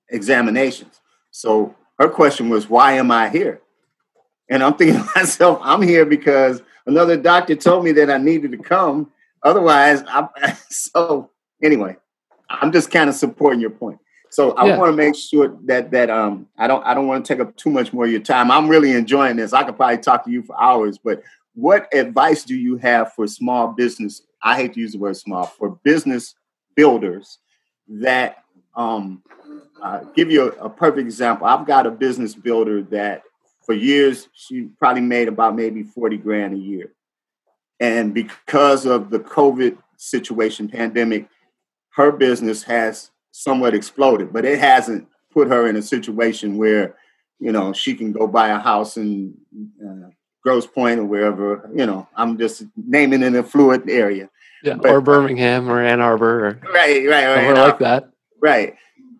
examinations. 0.08 1.00
So 1.38 1.76
her 2.00 2.08
question 2.08 2.48
was, 2.48 2.68
why 2.68 2.94
am 2.94 3.12
I 3.12 3.28
here? 3.28 3.60
And 4.50 4.60
I'm 4.60 4.74
thinking 4.74 4.96
to 5.04 5.08
myself, 5.14 5.60
I'm 5.62 5.82
here 5.82 6.04
because 6.04 6.62
another 6.84 7.16
doctor 7.16 7.54
told 7.54 7.84
me 7.84 7.92
that 7.92 8.10
I 8.10 8.18
needed 8.18 8.50
to 8.50 8.58
come. 8.58 9.12
Otherwise, 9.44 10.02
I 10.08 10.56
so 10.68 11.30
anyway, 11.62 11.96
I'm 12.50 12.72
just 12.72 12.90
kind 12.90 13.08
of 13.08 13.14
supporting 13.14 13.60
your 13.60 13.70
point. 13.70 14.00
So 14.30 14.50
I 14.54 14.66
yeah. 14.66 14.78
want 14.78 14.90
to 14.90 14.96
make 14.96 15.14
sure 15.14 15.56
that 15.66 15.92
that 15.92 16.10
um 16.10 16.48
I 16.58 16.66
don't 16.66 16.84
I 16.84 16.92
don't 16.92 17.06
want 17.06 17.24
to 17.24 17.32
take 17.32 17.40
up 17.40 17.54
too 17.54 17.70
much 17.70 17.92
more 17.92 18.04
of 18.04 18.10
your 18.10 18.20
time. 18.20 18.50
I'm 18.50 18.68
really 18.68 18.90
enjoying 18.90 19.36
this. 19.36 19.52
I 19.52 19.62
could 19.62 19.76
probably 19.76 19.98
talk 19.98 20.24
to 20.24 20.32
you 20.32 20.42
for 20.42 20.60
hours, 20.60 20.98
but 20.98 21.22
what 21.54 21.86
advice 21.94 22.42
do 22.42 22.56
you 22.56 22.78
have 22.78 23.12
for 23.12 23.28
small 23.28 23.68
business? 23.68 24.22
I 24.42 24.56
hate 24.56 24.74
to 24.74 24.80
use 24.80 24.90
the 24.90 24.98
word 24.98 25.16
small 25.16 25.46
for 25.46 25.78
business 25.84 26.34
builders 26.74 27.38
that 27.86 28.38
um 28.74 29.22
uh, 29.82 30.00
give 30.14 30.30
you 30.30 30.52
a, 30.52 30.66
a 30.66 30.70
perfect 30.70 31.06
example. 31.06 31.46
I've 31.46 31.66
got 31.66 31.86
a 31.86 31.90
business 31.90 32.34
builder 32.34 32.82
that 32.84 33.22
for 33.64 33.74
years 33.74 34.28
she 34.32 34.62
probably 34.78 35.02
made 35.02 35.28
about 35.28 35.54
maybe 35.54 35.82
40 35.82 36.16
grand 36.18 36.54
a 36.54 36.58
year. 36.58 36.92
And 37.80 38.12
because 38.12 38.86
of 38.86 39.10
the 39.10 39.20
COVID 39.20 39.78
situation, 39.96 40.68
pandemic, 40.68 41.28
her 41.90 42.10
business 42.12 42.62
has 42.64 43.10
somewhat 43.30 43.74
exploded, 43.74 44.32
but 44.32 44.44
it 44.44 44.58
hasn't 44.58 45.06
put 45.32 45.48
her 45.48 45.68
in 45.68 45.76
a 45.76 45.82
situation 45.82 46.56
where, 46.56 46.96
you 47.38 47.52
know, 47.52 47.72
she 47.72 47.94
can 47.94 48.12
go 48.12 48.26
buy 48.26 48.48
a 48.48 48.58
house 48.58 48.96
in 48.96 49.34
uh, 49.84 50.08
Grosse 50.42 50.66
Pointe 50.66 51.00
or 51.00 51.04
wherever, 51.04 51.70
you 51.74 51.86
know, 51.86 52.08
I'm 52.16 52.38
just 52.38 52.64
naming 52.76 53.22
an 53.22 53.36
affluent 53.36 53.88
area. 53.90 54.30
Yeah, 54.62 54.74
but, 54.74 54.90
or 54.90 55.00
Birmingham 55.00 55.68
or 55.68 55.82
Ann 55.82 56.00
Arbor 56.00 56.46
or 56.46 56.60
right, 56.72 57.06
right, 57.06 57.26
right, 57.26 57.34
somewhere 57.34 57.54
like 57.54 57.78
that. 57.78 58.10
Right. 58.40 58.76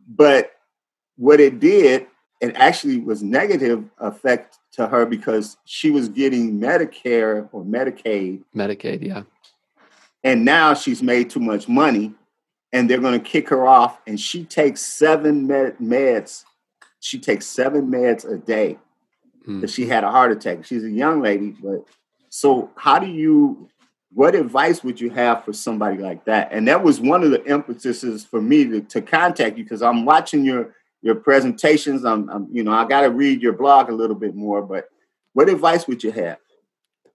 But 0.09 0.53
what 1.17 1.41
it 1.41 1.61
did, 1.61 2.07
it 2.41 2.55
actually 2.57 2.99
was 2.99 3.23
negative 3.23 3.85
effect 3.99 4.59
to 4.73 4.87
her 4.87 5.05
because 5.07 5.57
she 5.65 5.91
was 5.91 6.09
getting 6.09 6.59
Medicare 6.59 7.49
or 7.53 7.65
Medicaid. 7.65 8.43
Medicaid, 8.55 9.03
yeah. 9.03 9.23
And 10.25 10.45
now 10.45 10.75
she's 10.75 11.03
made 11.03 11.31
too 11.31 11.41
much 11.41 11.69
money 11.69 12.15
and 12.73 12.89
they're 12.89 13.01
going 13.01 13.19
to 13.19 13.25
kick 13.25 13.49
her 13.49 13.67
off. 13.67 14.01
And 14.07 14.19
she 14.21 14.45
takes 14.45 14.81
seven 14.81 15.47
med- 15.47 15.79
meds. 15.79 16.45
She 17.01 17.19
takes 17.19 17.47
seven 17.47 17.89
meds 17.89 18.31
a 18.31 18.39
day 18.39 18.79
because 19.47 19.71
mm. 19.71 19.75
she 19.75 19.87
had 19.87 20.05
a 20.05 20.11
heart 20.11 20.33
attack. 20.33 20.65
She's 20.65 20.85
a 20.85 20.91
young 20.91 21.23
lady, 21.23 21.55
but 21.63 21.85
so 22.29 22.71
how 22.77 22.99
do 22.99 23.07
you? 23.07 23.69
What 24.13 24.35
advice 24.35 24.83
would 24.83 25.01
you 25.01 25.11
have 25.11 25.45
for 25.45 25.53
somebody 25.53 25.99
like 25.99 26.25
that? 26.25 26.49
And 26.51 26.67
that 26.69 26.83
was 26.83 27.01
one 27.01 27.23
of 27.23 27.31
the 27.31 27.43
impetuses 27.45 28.25
for 28.25 28.41
me 28.41 28.65
to, 28.65 28.81
to 28.81 29.03
contact 29.03 29.59
you 29.59 29.65
because 29.65 29.83
I'm 29.83 30.05
watching 30.05 30.45
your 30.45 30.75
your 31.03 31.15
presentations. 31.15 32.05
I'm, 32.05 32.29
I'm 32.29 32.49
you 32.51 32.65
know 32.65 32.73
I 32.73 32.87
got 32.87 33.03
to 33.03 33.11
read 33.11 33.43
your 33.43 33.53
blog 33.53 33.91
a 33.91 33.95
little 33.95 34.17
bit 34.17 34.35
more. 34.35 34.63
But 34.63 34.89
what 35.35 35.49
advice 35.49 35.87
would 35.87 36.03
you 36.03 36.13
have? 36.13 36.39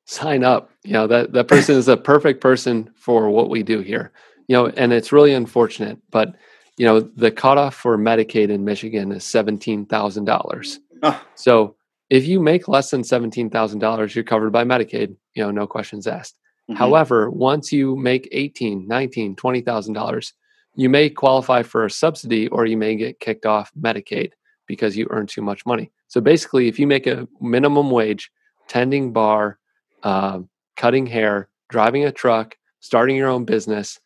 Sign 0.05 0.43
up. 0.43 0.69
You 0.83 0.93
know 0.93 1.07
that 1.07 1.33
that 1.33 1.47
person 1.47 1.75
is 1.75 1.87
a 1.87 1.97
perfect 1.97 2.41
person 2.41 2.91
for 2.95 3.29
what 3.29 3.49
we 3.49 3.63
do 3.63 3.79
here 3.79 4.11
you 4.47 4.55
know, 4.55 4.67
and 4.67 4.93
it's 4.93 5.11
really 5.11 5.33
unfortunate, 5.33 5.99
but 6.11 6.35
you 6.77 6.85
know, 6.85 6.99
the 7.01 7.31
cutoff 7.31 7.75
for 7.75 7.97
Medicaid 7.97 8.49
in 8.49 8.65
Michigan 8.65 9.11
is 9.11 9.23
seventeen 9.23 9.85
thousand 9.85 10.25
dollars. 10.25 10.79
Ah. 11.03 11.23
So 11.35 11.75
if 12.09 12.25
you 12.25 12.39
make 12.39 12.67
less 12.67 12.89
than 12.89 13.03
seventeen 13.03 13.49
thousand 13.49 13.79
dollars, 13.79 14.15
you're 14.15 14.23
covered 14.23 14.51
by 14.51 14.63
Medicaid. 14.63 15.15
You 15.35 15.43
know, 15.43 15.51
no 15.51 15.67
questions 15.67 16.07
asked. 16.07 16.37
Mm-hmm. 16.69 16.77
However, 16.77 17.29
once 17.29 17.71
you 17.71 17.95
make 17.95 18.29
eighteen, 18.31 18.87
nineteen, 18.87 19.35
twenty 19.35 19.61
thousand 19.61 19.93
dollars, 19.93 20.33
you 20.75 20.89
may 20.89 21.09
qualify 21.09 21.61
for 21.63 21.85
a 21.85 21.91
subsidy, 21.91 22.47
or 22.47 22.65
you 22.65 22.77
may 22.77 22.95
get 22.95 23.19
kicked 23.19 23.45
off 23.45 23.71
Medicaid 23.79 24.31
because 24.65 24.95
you 24.95 25.07
earn 25.09 25.27
too 25.27 25.41
much 25.41 25.65
money. 25.65 25.91
So 26.07 26.21
basically, 26.21 26.67
if 26.67 26.79
you 26.79 26.87
make 26.87 27.05
a 27.05 27.27
minimum 27.41 27.91
wage, 27.91 28.31
tending 28.67 29.11
bar, 29.11 29.59
uh, 30.03 30.39
cutting 30.77 31.05
hair, 31.05 31.49
driving 31.69 32.05
a 32.05 32.11
truck, 32.11 32.55
starting 32.79 33.15
your 33.15 33.29
own 33.29 33.45
business, 33.45 33.99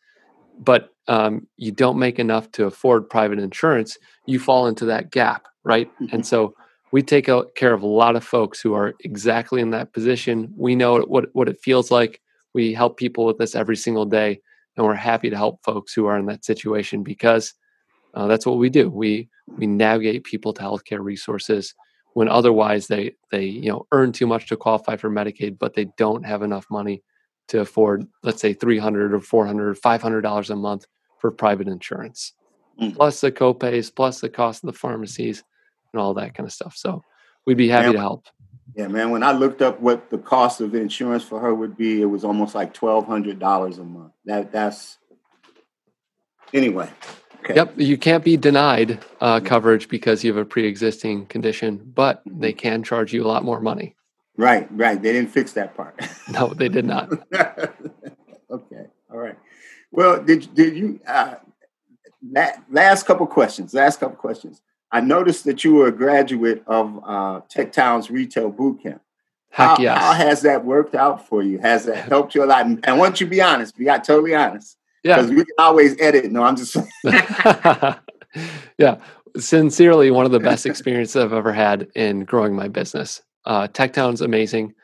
but 0.58 0.90
um, 1.06 1.46
you 1.56 1.70
don't 1.70 1.98
make 1.98 2.18
enough 2.18 2.50
to 2.52 2.66
afford 2.66 3.08
private 3.08 3.38
insurance, 3.38 3.96
you 4.26 4.38
fall 4.38 4.66
into 4.66 4.84
that 4.84 5.10
gap, 5.10 5.46
right? 5.64 5.90
Mm-hmm. 6.00 6.16
And 6.16 6.26
so 6.26 6.54
we 6.90 7.02
take 7.02 7.26
care 7.54 7.72
of 7.72 7.82
a 7.82 7.86
lot 7.86 8.16
of 8.16 8.24
folks 8.24 8.60
who 8.60 8.74
are 8.74 8.94
exactly 9.04 9.60
in 9.60 9.70
that 9.70 9.92
position. 9.92 10.52
We 10.56 10.74
know 10.74 11.00
what, 11.02 11.26
what 11.34 11.48
it 11.48 11.60
feels 11.60 11.90
like. 11.90 12.20
We 12.58 12.74
help 12.74 12.96
people 12.96 13.24
with 13.24 13.38
this 13.38 13.54
every 13.54 13.76
single 13.76 14.04
day, 14.04 14.40
and 14.76 14.84
we're 14.84 14.94
happy 14.94 15.30
to 15.30 15.36
help 15.36 15.62
folks 15.62 15.92
who 15.92 16.06
are 16.06 16.18
in 16.18 16.26
that 16.26 16.44
situation 16.44 17.04
because 17.04 17.54
uh, 18.14 18.26
that's 18.26 18.44
what 18.44 18.58
we 18.58 18.68
do. 18.68 18.90
We 18.90 19.28
we 19.46 19.68
navigate 19.68 20.24
people 20.24 20.52
to 20.54 20.62
healthcare 20.62 20.98
resources 20.98 21.72
when 22.14 22.28
otherwise 22.28 22.88
they 22.88 23.14
they 23.30 23.44
you 23.44 23.70
know 23.70 23.86
earn 23.92 24.10
too 24.10 24.26
much 24.26 24.48
to 24.48 24.56
qualify 24.56 24.96
for 24.96 25.08
Medicaid, 25.08 25.56
but 25.56 25.74
they 25.74 25.84
don't 25.96 26.26
have 26.26 26.42
enough 26.42 26.66
money 26.68 27.04
to 27.46 27.60
afford, 27.60 28.08
let's 28.24 28.40
say, 28.40 28.54
300 28.54 29.14
or 29.14 29.20
400 29.20 29.68
or 29.68 29.74
500 29.76 30.20
dollars 30.22 30.50
a 30.50 30.56
month 30.56 30.84
for 31.20 31.30
private 31.30 31.68
insurance, 31.68 32.32
mm. 32.82 32.92
plus 32.92 33.20
the 33.20 33.30
copays, 33.30 33.94
plus 33.94 34.20
the 34.20 34.28
cost 34.28 34.64
of 34.64 34.72
the 34.72 34.76
pharmacies, 34.76 35.44
and 35.92 36.02
all 36.02 36.12
that 36.14 36.34
kind 36.34 36.44
of 36.44 36.52
stuff. 36.52 36.74
So 36.76 37.04
we'd 37.46 37.56
be 37.56 37.68
happy 37.68 37.92
to 37.92 38.00
help. 38.00 38.26
Yeah, 38.74 38.88
man. 38.88 39.10
When 39.10 39.22
I 39.22 39.32
looked 39.32 39.62
up 39.62 39.80
what 39.80 40.10
the 40.10 40.18
cost 40.18 40.60
of 40.60 40.74
insurance 40.74 41.24
for 41.24 41.40
her 41.40 41.54
would 41.54 41.76
be, 41.76 42.00
it 42.00 42.06
was 42.06 42.24
almost 42.24 42.54
like 42.54 42.74
twelve 42.74 43.06
hundred 43.06 43.38
dollars 43.38 43.78
a 43.78 43.84
month. 43.84 44.12
That 44.24 44.52
that's 44.52 44.98
anyway. 46.52 46.90
Okay. 47.40 47.54
Yep, 47.54 47.74
you 47.76 47.96
can't 47.96 48.24
be 48.24 48.36
denied 48.36 49.02
uh, 49.20 49.40
coverage 49.40 49.88
because 49.88 50.24
you 50.24 50.32
have 50.32 50.42
a 50.42 50.44
pre-existing 50.44 51.26
condition, 51.26 51.92
but 51.94 52.20
they 52.26 52.50
mm-hmm. 52.50 52.58
can 52.58 52.82
charge 52.82 53.12
you 53.12 53.24
a 53.24 53.28
lot 53.28 53.44
more 53.44 53.60
money. 53.60 53.94
Right, 54.36 54.68
right. 54.70 55.00
They 55.00 55.12
didn't 55.12 55.30
fix 55.30 55.52
that 55.52 55.76
part. 55.76 56.00
no, 56.28 56.48
they 56.54 56.68
did 56.68 56.84
not. 56.84 57.10
okay, 58.50 58.86
all 59.10 59.18
right. 59.18 59.36
Well, 59.90 60.22
did 60.22 60.54
did 60.54 60.76
you? 60.76 61.00
Uh, 61.06 61.36
last 62.70 63.06
couple 63.06 63.26
questions. 63.26 63.74
Last 63.74 64.00
couple 64.00 64.16
questions. 64.16 64.60
I 64.90 65.00
noticed 65.00 65.44
that 65.44 65.64
you 65.64 65.74
were 65.74 65.88
a 65.88 65.92
graduate 65.92 66.62
of 66.66 66.96
uh, 67.04 67.40
TechTown's 67.52 68.10
Retail 68.10 68.50
Bootcamp. 68.50 69.00
How, 69.50 69.76
yes. 69.78 69.98
how 69.98 70.12
has 70.12 70.42
that 70.42 70.64
worked 70.64 70.94
out 70.94 71.26
for 71.26 71.42
you? 71.42 71.58
Has 71.58 71.86
that 71.86 71.96
helped 72.08 72.34
you 72.34 72.44
a 72.44 72.46
lot? 72.46 72.66
And 72.66 72.98
want 72.98 73.20
you 73.20 73.26
to 73.26 73.30
be 73.30 73.42
honest. 73.42 73.76
Be 73.76 73.86
totally 73.86 74.34
honest. 74.34 74.76
Yeah. 75.02 75.16
Because 75.16 75.30
we 75.30 75.36
can 75.36 75.54
always 75.58 75.96
edit. 76.00 76.30
No, 76.30 76.42
I'm 76.42 76.56
just. 76.56 76.76
yeah. 78.78 78.98
Sincerely, 79.36 80.10
one 80.10 80.26
of 80.26 80.32
the 80.32 80.40
best 80.40 80.66
experiences 80.66 81.16
I've 81.16 81.32
ever 81.32 81.52
had 81.52 81.88
in 81.94 82.24
growing 82.24 82.54
my 82.54 82.68
business. 82.68 83.22
Uh, 83.44 83.68
TechTown's 83.68 84.20
amazing, 84.20 84.74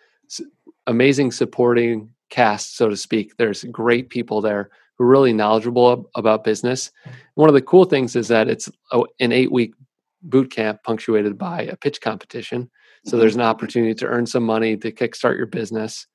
amazing 0.86 1.32
supporting 1.32 2.10
cast, 2.30 2.76
so 2.76 2.88
to 2.88 2.96
speak. 2.96 3.36
There's 3.36 3.64
great 3.64 4.10
people 4.10 4.40
there 4.40 4.70
who 4.96 5.04
are 5.04 5.08
really 5.08 5.32
knowledgeable 5.32 6.10
about 6.14 6.44
business. 6.44 6.90
One 7.34 7.48
of 7.48 7.54
the 7.54 7.62
cool 7.62 7.84
things 7.84 8.14
is 8.16 8.28
that 8.28 8.48
it's 8.48 8.70
an 8.92 9.32
eight 9.32 9.50
week 9.50 9.74
boot 10.24 10.50
camp 10.50 10.82
punctuated 10.82 11.38
by 11.38 11.62
a 11.62 11.76
pitch 11.76 12.00
competition. 12.00 12.70
So 13.06 13.16
there's 13.16 13.34
an 13.34 13.40
mm-hmm. 13.40 13.50
opportunity 13.50 13.94
to 13.94 14.06
earn 14.06 14.26
some 14.26 14.44
money 14.44 14.76
to 14.78 14.90
kickstart 14.90 15.36
your 15.36 15.46
business. 15.46 16.06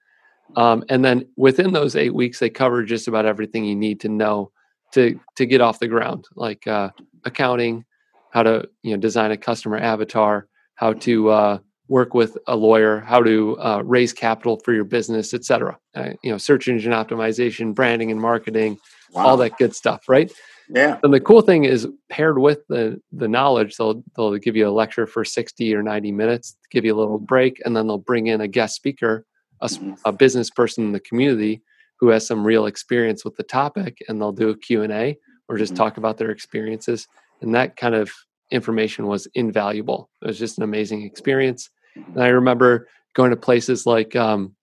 Um, 0.55 0.83
and 0.89 1.05
then 1.05 1.27
within 1.37 1.73
those 1.73 1.95
eight 1.95 2.15
weeks, 2.15 2.39
they 2.39 2.49
cover 2.49 2.83
just 2.83 3.07
about 3.07 3.25
everything 3.25 3.65
you 3.65 3.75
need 3.75 3.99
to 4.01 4.09
know 4.09 4.51
to 4.93 5.19
to 5.35 5.45
get 5.45 5.61
off 5.61 5.79
the 5.79 5.87
ground, 5.87 6.25
like 6.35 6.65
uh, 6.65 6.89
accounting, 7.25 7.85
how 8.31 8.43
to 8.43 8.67
you 8.81 8.91
know 8.91 8.97
design 8.97 9.31
a 9.31 9.37
customer 9.37 9.77
avatar, 9.77 10.47
how 10.75 10.93
to 10.93 11.29
uh, 11.29 11.57
work 11.87 12.13
with 12.13 12.37
a 12.47 12.55
lawyer, 12.55 12.99
how 13.01 13.21
to 13.21 13.57
uh, 13.59 13.81
raise 13.85 14.13
capital 14.13 14.59
for 14.63 14.73
your 14.73 14.83
business, 14.83 15.33
et 15.33 15.43
cetera. 15.43 15.77
Uh, 15.95 16.11
you 16.23 16.31
know, 16.31 16.37
search 16.37 16.67
engine 16.67 16.93
optimization, 16.93 17.75
branding 17.75 18.09
and 18.11 18.19
marketing, 18.19 18.77
wow. 19.11 19.27
all 19.27 19.37
that 19.37 19.57
good 19.57 19.75
stuff, 19.75 20.07
right? 20.07 20.31
Yeah. 20.69 20.99
And 21.03 21.13
the 21.13 21.19
cool 21.19 21.41
thing 21.41 21.63
is 21.63 21.87
paired 22.09 22.39
with 22.39 22.59
the 22.67 23.01
the 23.11 23.27
knowledge, 23.27 23.77
they'll 23.77 24.03
they'll 24.15 24.37
give 24.37 24.55
you 24.55 24.67
a 24.67 24.71
lecture 24.71 25.07
for 25.07 25.25
60 25.25 25.73
or 25.73 25.81
90 25.81 26.11
minutes, 26.11 26.55
give 26.71 26.85
you 26.85 26.95
a 26.95 26.99
little 26.99 27.19
break, 27.19 27.61
and 27.65 27.75
then 27.75 27.87
they'll 27.87 27.97
bring 27.97 28.27
in 28.27 28.41
a 28.41 28.47
guest 28.47 28.75
speaker, 28.75 29.25
a, 29.61 29.67
mm-hmm. 29.67 29.93
a 30.05 30.11
business 30.11 30.49
person 30.49 30.85
in 30.85 30.91
the 30.91 30.99
community 30.99 31.61
who 31.99 32.09
has 32.09 32.25
some 32.25 32.45
real 32.45 32.65
experience 32.65 33.25
with 33.25 33.35
the 33.35 33.43
topic, 33.43 33.97
and 34.07 34.21
they'll 34.21 34.31
do 34.31 34.49
a 34.49 34.57
Q&A 34.57 35.17
or 35.49 35.57
just 35.57 35.73
mm-hmm. 35.73 35.83
talk 35.83 35.97
about 35.97 36.17
their 36.17 36.29
experiences. 36.29 37.07
And 37.41 37.53
that 37.55 37.75
kind 37.75 37.95
of 37.95 38.11
information 38.51 39.07
was 39.07 39.27
invaluable. 39.33 40.09
It 40.21 40.27
was 40.27 40.39
just 40.39 40.57
an 40.57 40.63
amazing 40.63 41.03
experience 41.03 41.69
And 41.95 42.23
I 42.23 42.27
remember 42.27 42.87
going 43.13 43.31
to 43.31 43.35
places 43.35 43.85
like 43.85 44.15
um, 44.15 44.55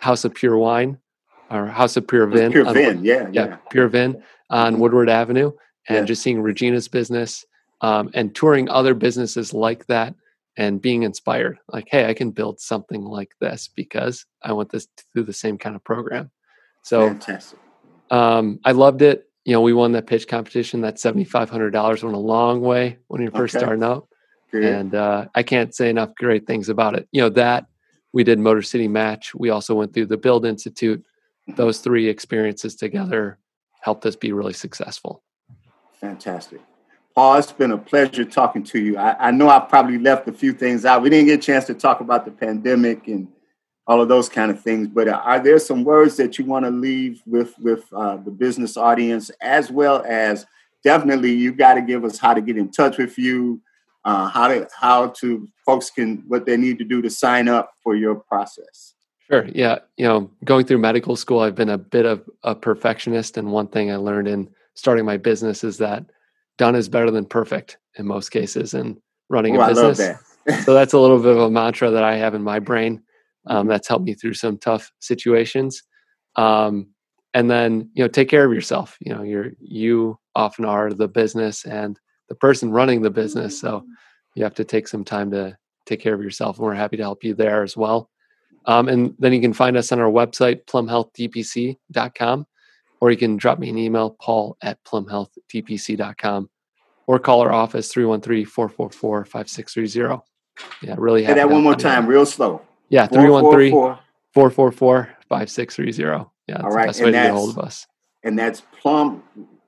House 0.00 0.24
of 0.24 0.34
Pure 0.34 0.58
Wine 0.58 0.98
or 1.50 1.66
House 1.66 1.96
of 1.96 2.06
Pure 2.06 2.26
Vin. 2.28 2.52
Pure 2.52 2.72
Vin, 2.72 3.04
yeah, 3.04 3.28
yeah, 3.32 3.46
yeah. 3.46 3.56
Pure 3.70 3.88
Vin 3.88 4.22
on. 4.52 4.78
Woodward 4.78 5.08
Avenue, 5.08 5.52
and 5.88 5.98
Yeah. 5.98 6.04
just 6.04 6.22
seeing 6.22 6.40
Regina's 6.40 6.88
business 6.88 7.44
um, 7.80 8.10
and 8.14 8.32
touring 8.34 8.68
other 8.68 8.94
businesses 8.94 9.52
like 9.52 9.86
that, 9.86 10.14
and 10.56 10.80
being 10.80 11.02
inspired. 11.02 11.58
Like, 11.72 11.88
hey, 11.90 12.04
I 12.08 12.14
can 12.14 12.30
build 12.30 12.60
something 12.60 13.02
like 13.04 13.32
this 13.40 13.68
because 13.74 14.24
I 14.42 14.52
want 14.52 14.70
this 14.70 14.86
through 15.12 15.24
the 15.24 15.32
same 15.32 15.58
kind 15.58 15.74
of 15.74 15.82
program. 15.82 16.30
So 16.82 17.08
Fantastic. 17.08 17.58
um, 18.10 18.60
I 18.64 18.72
loved 18.72 19.02
it. 19.02 19.28
You 19.44 19.54
know, 19.54 19.60
we 19.62 19.72
won 19.72 19.92
that 19.92 20.06
pitch 20.06 20.28
competition. 20.28 20.82
That 20.82 21.00
seventy 21.00 21.24
five 21.24 21.50
hundred 21.50 21.70
dollars 21.70 22.04
went 22.04 22.14
a 22.14 22.20
long 22.20 22.60
way 22.60 22.98
when 23.08 23.22
you're 23.22 23.32
first 23.32 23.54
Okay. 23.56 23.64
starting 23.64 23.82
out, 23.82 24.06
Good. 24.52 24.64
and 24.64 24.94
uh, 24.94 25.26
I 25.34 25.42
can't 25.42 25.74
say 25.74 25.90
enough 25.90 26.14
great 26.14 26.46
things 26.46 26.68
about 26.68 26.94
it. 26.94 27.08
You 27.10 27.22
know 27.22 27.30
that 27.30 27.66
we 28.12 28.22
did 28.22 28.38
Motor 28.38 28.62
City 28.62 28.86
Match. 28.86 29.34
We 29.34 29.50
also 29.50 29.74
went 29.74 29.94
through 29.94 30.06
the 30.06 30.16
Build 30.18 30.44
Institute. 30.46 31.02
Mhm. 31.48 31.56
Those 31.56 31.80
three 31.80 32.06
experiences 32.08 32.76
together 32.76 33.38
helped 33.82 34.06
us 34.06 34.16
be 34.16 34.32
really 34.32 34.52
successful. 34.52 35.22
Fantastic. 36.00 36.60
Paul, 37.14 37.36
it's 37.36 37.52
been 37.52 37.72
a 37.72 37.78
pleasure 37.78 38.24
talking 38.24 38.64
to 38.64 38.80
you. 38.80 38.96
I, 38.96 39.28
I 39.28 39.30
know 39.30 39.50
I 39.50 39.60
probably 39.60 39.98
left 39.98 40.26
a 40.28 40.32
few 40.32 40.52
things 40.52 40.84
out. 40.84 41.02
We 41.02 41.10
didn't 41.10 41.26
get 41.26 41.40
a 41.40 41.42
chance 41.42 41.66
to 41.66 41.74
talk 41.74 42.00
about 42.00 42.24
the 42.24 42.30
pandemic 42.30 43.06
and 43.06 43.28
all 43.86 44.00
of 44.00 44.08
those 44.08 44.28
kind 44.28 44.50
of 44.50 44.60
things, 44.62 44.88
but 44.88 45.08
are 45.08 45.40
there 45.40 45.58
some 45.58 45.84
words 45.84 46.16
that 46.16 46.38
you 46.38 46.44
want 46.44 46.64
to 46.64 46.70
leave 46.70 47.20
with 47.26 47.58
with 47.58 47.84
uh, 47.92 48.16
the 48.16 48.30
business 48.30 48.76
audience, 48.76 49.30
as 49.40 49.72
well 49.72 50.04
as 50.06 50.46
definitely 50.84 51.32
you 51.32 51.52
got 51.52 51.74
to 51.74 51.82
give 51.82 52.04
us 52.04 52.16
how 52.16 52.32
to 52.32 52.40
get 52.40 52.56
in 52.56 52.70
touch 52.70 52.96
with 52.96 53.18
you, 53.18 53.60
uh, 54.04 54.28
how 54.28 54.46
to 54.46 54.68
how 54.78 55.08
to 55.08 55.48
folks 55.66 55.90
can 55.90 56.22
what 56.28 56.46
they 56.46 56.56
need 56.56 56.78
to 56.78 56.84
do 56.84 57.02
to 57.02 57.10
sign 57.10 57.48
up 57.48 57.72
for 57.82 57.96
your 57.96 58.14
process. 58.14 58.91
Sure. 59.32 59.48
Yeah. 59.54 59.78
You 59.96 60.06
know, 60.06 60.30
going 60.44 60.66
through 60.66 60.78
medical 60.78 61.16
school, 61.16 61.40
I've 61.40 61.54
been 61.54 61.70
a 61.70 61.78
bit 61.78 62.04
of 62.04 62.28
a 62.42 62.54
perfectionist. 62.54 63.38
And 63.38 63.50
one 63.50 63.66
thing 63.68 63.90
I 63.90 63.96
learned 63.96 64.28
in 64.28 64.48
starting 64.74 65.06
my 65.06 65.16
business 65.16 65.64
is 65.64 65.78
that 65.78 66.04
done 66.58 66.74
is 66.74 66.88
better 66.88 67.10
than 67.10 67.24
perfect 67.24 67.78
in 67.96 68.06
most 68.06 68.28
cases 68.30 68.74
and 68.74 68.98
running 69.30 69.56
Oh, 69.56 69.60
a 69.60 69.60
love 69.60 69.68
business. 69.96 69.98
that. 70.46 70.62
so 70.64 70.74
that's 70.74 70.92
a 70.92 70.98
little 70.98 71.18
bit 71.18 71.32
of 71.32 71.38
a 71.38 71.50
mantra 71.50 71.90
that 71.90 72.04
I 72.04 72.16
have 72.16 72.34
in 72.34 72.42
my 72.42 72.58
brain. 72.58 73.02
Um, 73.46 73.66
that's 73.68 73.88
helped 73.88 74.04
me 74.04 74.14
through 74.14 74.34
some 74.34 74.58
tough 74.58 74.92
situations. 75.00 75.82
Um, 76.36 76.88
and 77.34 77.50
then, 77.50 77.90
you 77.94 78.04
know, 78.04 78.08
take 78.08 78.28
care 78.28 78.44
of 78.44 78.52
yourself. 78.52 78.98
You 79.00 79.14
know, 79.14 79.22
you're, 79.22 79.52
you 79.58 80.18
often 80.34 80.66
are 80.66 80.92
the 80.92 81.08
business 81.08 81.64
and 81.64 81.98
the 82.28 82.34
person 82.34 82.70
running 82.70 83.00
the 83.00 83.10
business. 83.10 83.58
So 83.58 83.84
you 84.34 84.44
have 84.44 84.54
to 84.56 84.64
take 84.64 84.88
some 84.88 85.04
time 85.04 85.30
to 85.30 85.56
take 85.86 86.00
care 86.00 86.14
of 86.14 86.22
yourself. 86.22 86.58
And 86.58 86.66
we're 86.66 86.74
happy 86.74 86.98
to 86.98 87.02
help 87.02 87.24
you 87.24 87.34
there 87.34 87.62
as 87.62 87.76
well. 87.78 88.10
Um, 88.66 88.88
and 88.88 89.14
then 89.18 89.32
you 89.32 89.40
can 89.40 89.52
find 89.52 89.76
us 89.76 89.90
on 89.92 89.98
our 90.00 90.10
website, 90.10 90.64
plumhealthdpc.com, 90.66 92.46
or 93.00 93.10
you 93.10 93.16
can 93.16 93.36
drop 93.36 93.58
me 93.58 93.68
an 93.70 93.78
email, 93.78 94.10
paul 94.20 94.56
at 94.62 94.82
plumhealthdpc.com, 94.84 96.50
or 97.06 97.18
call 97.18 97.40
our 97.40 97.52
office, 97.52 97.92
313 97.92 98.44
444 98.46 99.24
5630. 99.24 100.22
Yeah, 100.82 100.94
really 100.98 101.24
Say 101.26 101.34
that 101.34 101.48
one 101.50 101.62
more 101.62 101.72
help 101.72 101.80
you 101.80 101.84
there. 101.84 101.94
time, 101.94 102.06
real 102.06 102.26
slow. 102.26 102.62
Yeah, 102.88 103.06
313 103.06 103.70
444, 103.72 103.98
444 104.34 105.16
5630. 105.28 106.30
Yeah, 106.46 106.54
that's 106.54 106.64
All 106.64 106.70
the 106.70 106.76
right, 106.76 106.86
best 106.86 107.00
way 107.00 107.06
to 107.06 107.12
get 107.12 107.30
a 107.30 107.32
hold 107.32 107.50
of 107.50 107.58
us. 107.58 107.86
and 108.22 108.38
that's 108.38 108.62
plum. 108.80 109.22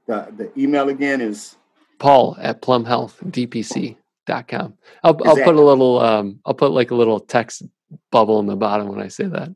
The 0.07 0.29
the 0.37 0.53
email 0.61 0.89
again 0.91 1.21
is 1.23 1.57
Paul 1.99 2.37
at 2.39 2.61
plumhealthdpc.com. 2.63 4.75
I'll, 5.03 5.19
I'll 5.27 5.37
put 5.37 5.55
a 5.55 5.61
little, 5.63 6.01
um, 6.01 6.41
I'll 6.45 6.53
put 6.55 6.73
like 6.73 6.91
a 6.91 6.95
little 6.95 7.21
text 7.21 7.63
bubble 8.11 8.41
in 8.41 8.47
the 8.47 8.57
bottom 8.57 8.89
when 8.89 9.01
I 9.01 9.09
say 9.09 9.25
that. 9.27 9.51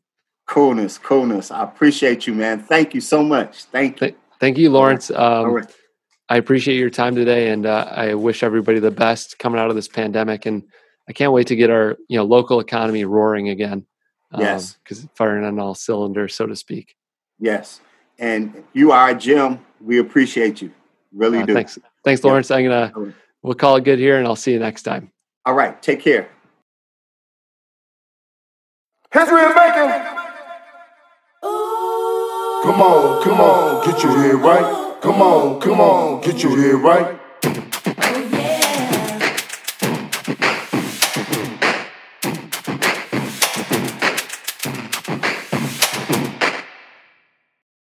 coolness, 0.46 0.96
coolness. 0.98 1.50
I 1.50 1.62
appreciate 1.62 2.26
you, 2.26 2.32
man. 2.34 2.60
Thank 2.60 2.94
you 2.94 3.00
so 3.02 3.22
much. 3.22 3.64
Thank 3.64 4.00
you. 4.00 4.14
Thank 4.40 4.56
you, 4.56 4.70
Lawrence. 4.70 5.10
All 5.10 5.46
Um, 5.46 5.52
right. 5.52 5.76
I 6.30 6.36
appreciate 6.36 6.76
your 6.78 6.90
time 6.90 7.14
today, 7.14 7.50
and 7.50 7.64
uh, 7.66 7.86
I 7.90 8.14
wish 8.14 8.42
everybody 8.42 8.78
the 8.80 8.90
best 8.90 9.38
coming 9.38 9.60
out 9.60 9.68
of 9.70 9.76
this 9.76 9.88
pandemic. 9.88 10.46
And 10.46 10.62
I 11.08 11.12
can't 11.12 11.32
wait 11.32 11.46
to 11.48 11.56
get 11.56 11.70
our 11.70 11.96
you 12.08 12.16
know 12.18 12.24
local 12.24 12.60
economy 12.60 13.04
roaring 13.04 13.48
again. 13.48 13.86
Yes. 14.38 14.76
because 14.84 15.06
firing 15.14 15.44
on 15.44 15.58
all 15.58 15.74
cylinders, 15.74 16.34
so 16.34 16.46
to 16.46 16.54
speak. 16.54 16.94
Yes. 17.38 17.80
And 18.18 18.62
you 18.74 18.92
are 18.92 19.14
Jim. 19.14 19.60
We 19.80 19.98
appreciate 20.00 20.60
you. 20.60 20.70
Really 21.14 21.38
Uh, 21.38 21.46
do. 21.46 21.54
thanks, 21.54 21.78
thanks, 22.04 22.22
Yeah. 22.22 22.28
Lawrence. 22.30 22.50
I'm 22.50 22.64
gonna 22.64 22.92
we'll 23.42 23.54
call 23.54 23.76
it 23.76 23.84
good 23.84 23.98
here, 23.98 24.18
and 24.18 24.26
I'll 24.26 24.36
see 24.36 24.52
you 24.52 24.58
next 24.58 24.82
time. 24.82 25.10
All 25.46 25.54
right. 25.54 25.80
Take 25.82 26.00
care. 26.00 26.28
History 29.18 29.40
is 29.40 29.54
making. 29.56 29.90
Come 32.62 32.80
on, 32.80 33.22
come 33.24 33.40
on, 33.40 33.84
get 33.84 34.00
your 34.04 34.12
head 34.12 34.34
right. 34.36 35.00
Come 35.00 35.20
on, 35.20 35.60
come 35.60 35.80
on, 35.80 36.20
get 36.20 36.40
your 36.40 36.56
head 36.56 36.74
right. 36.74 37.18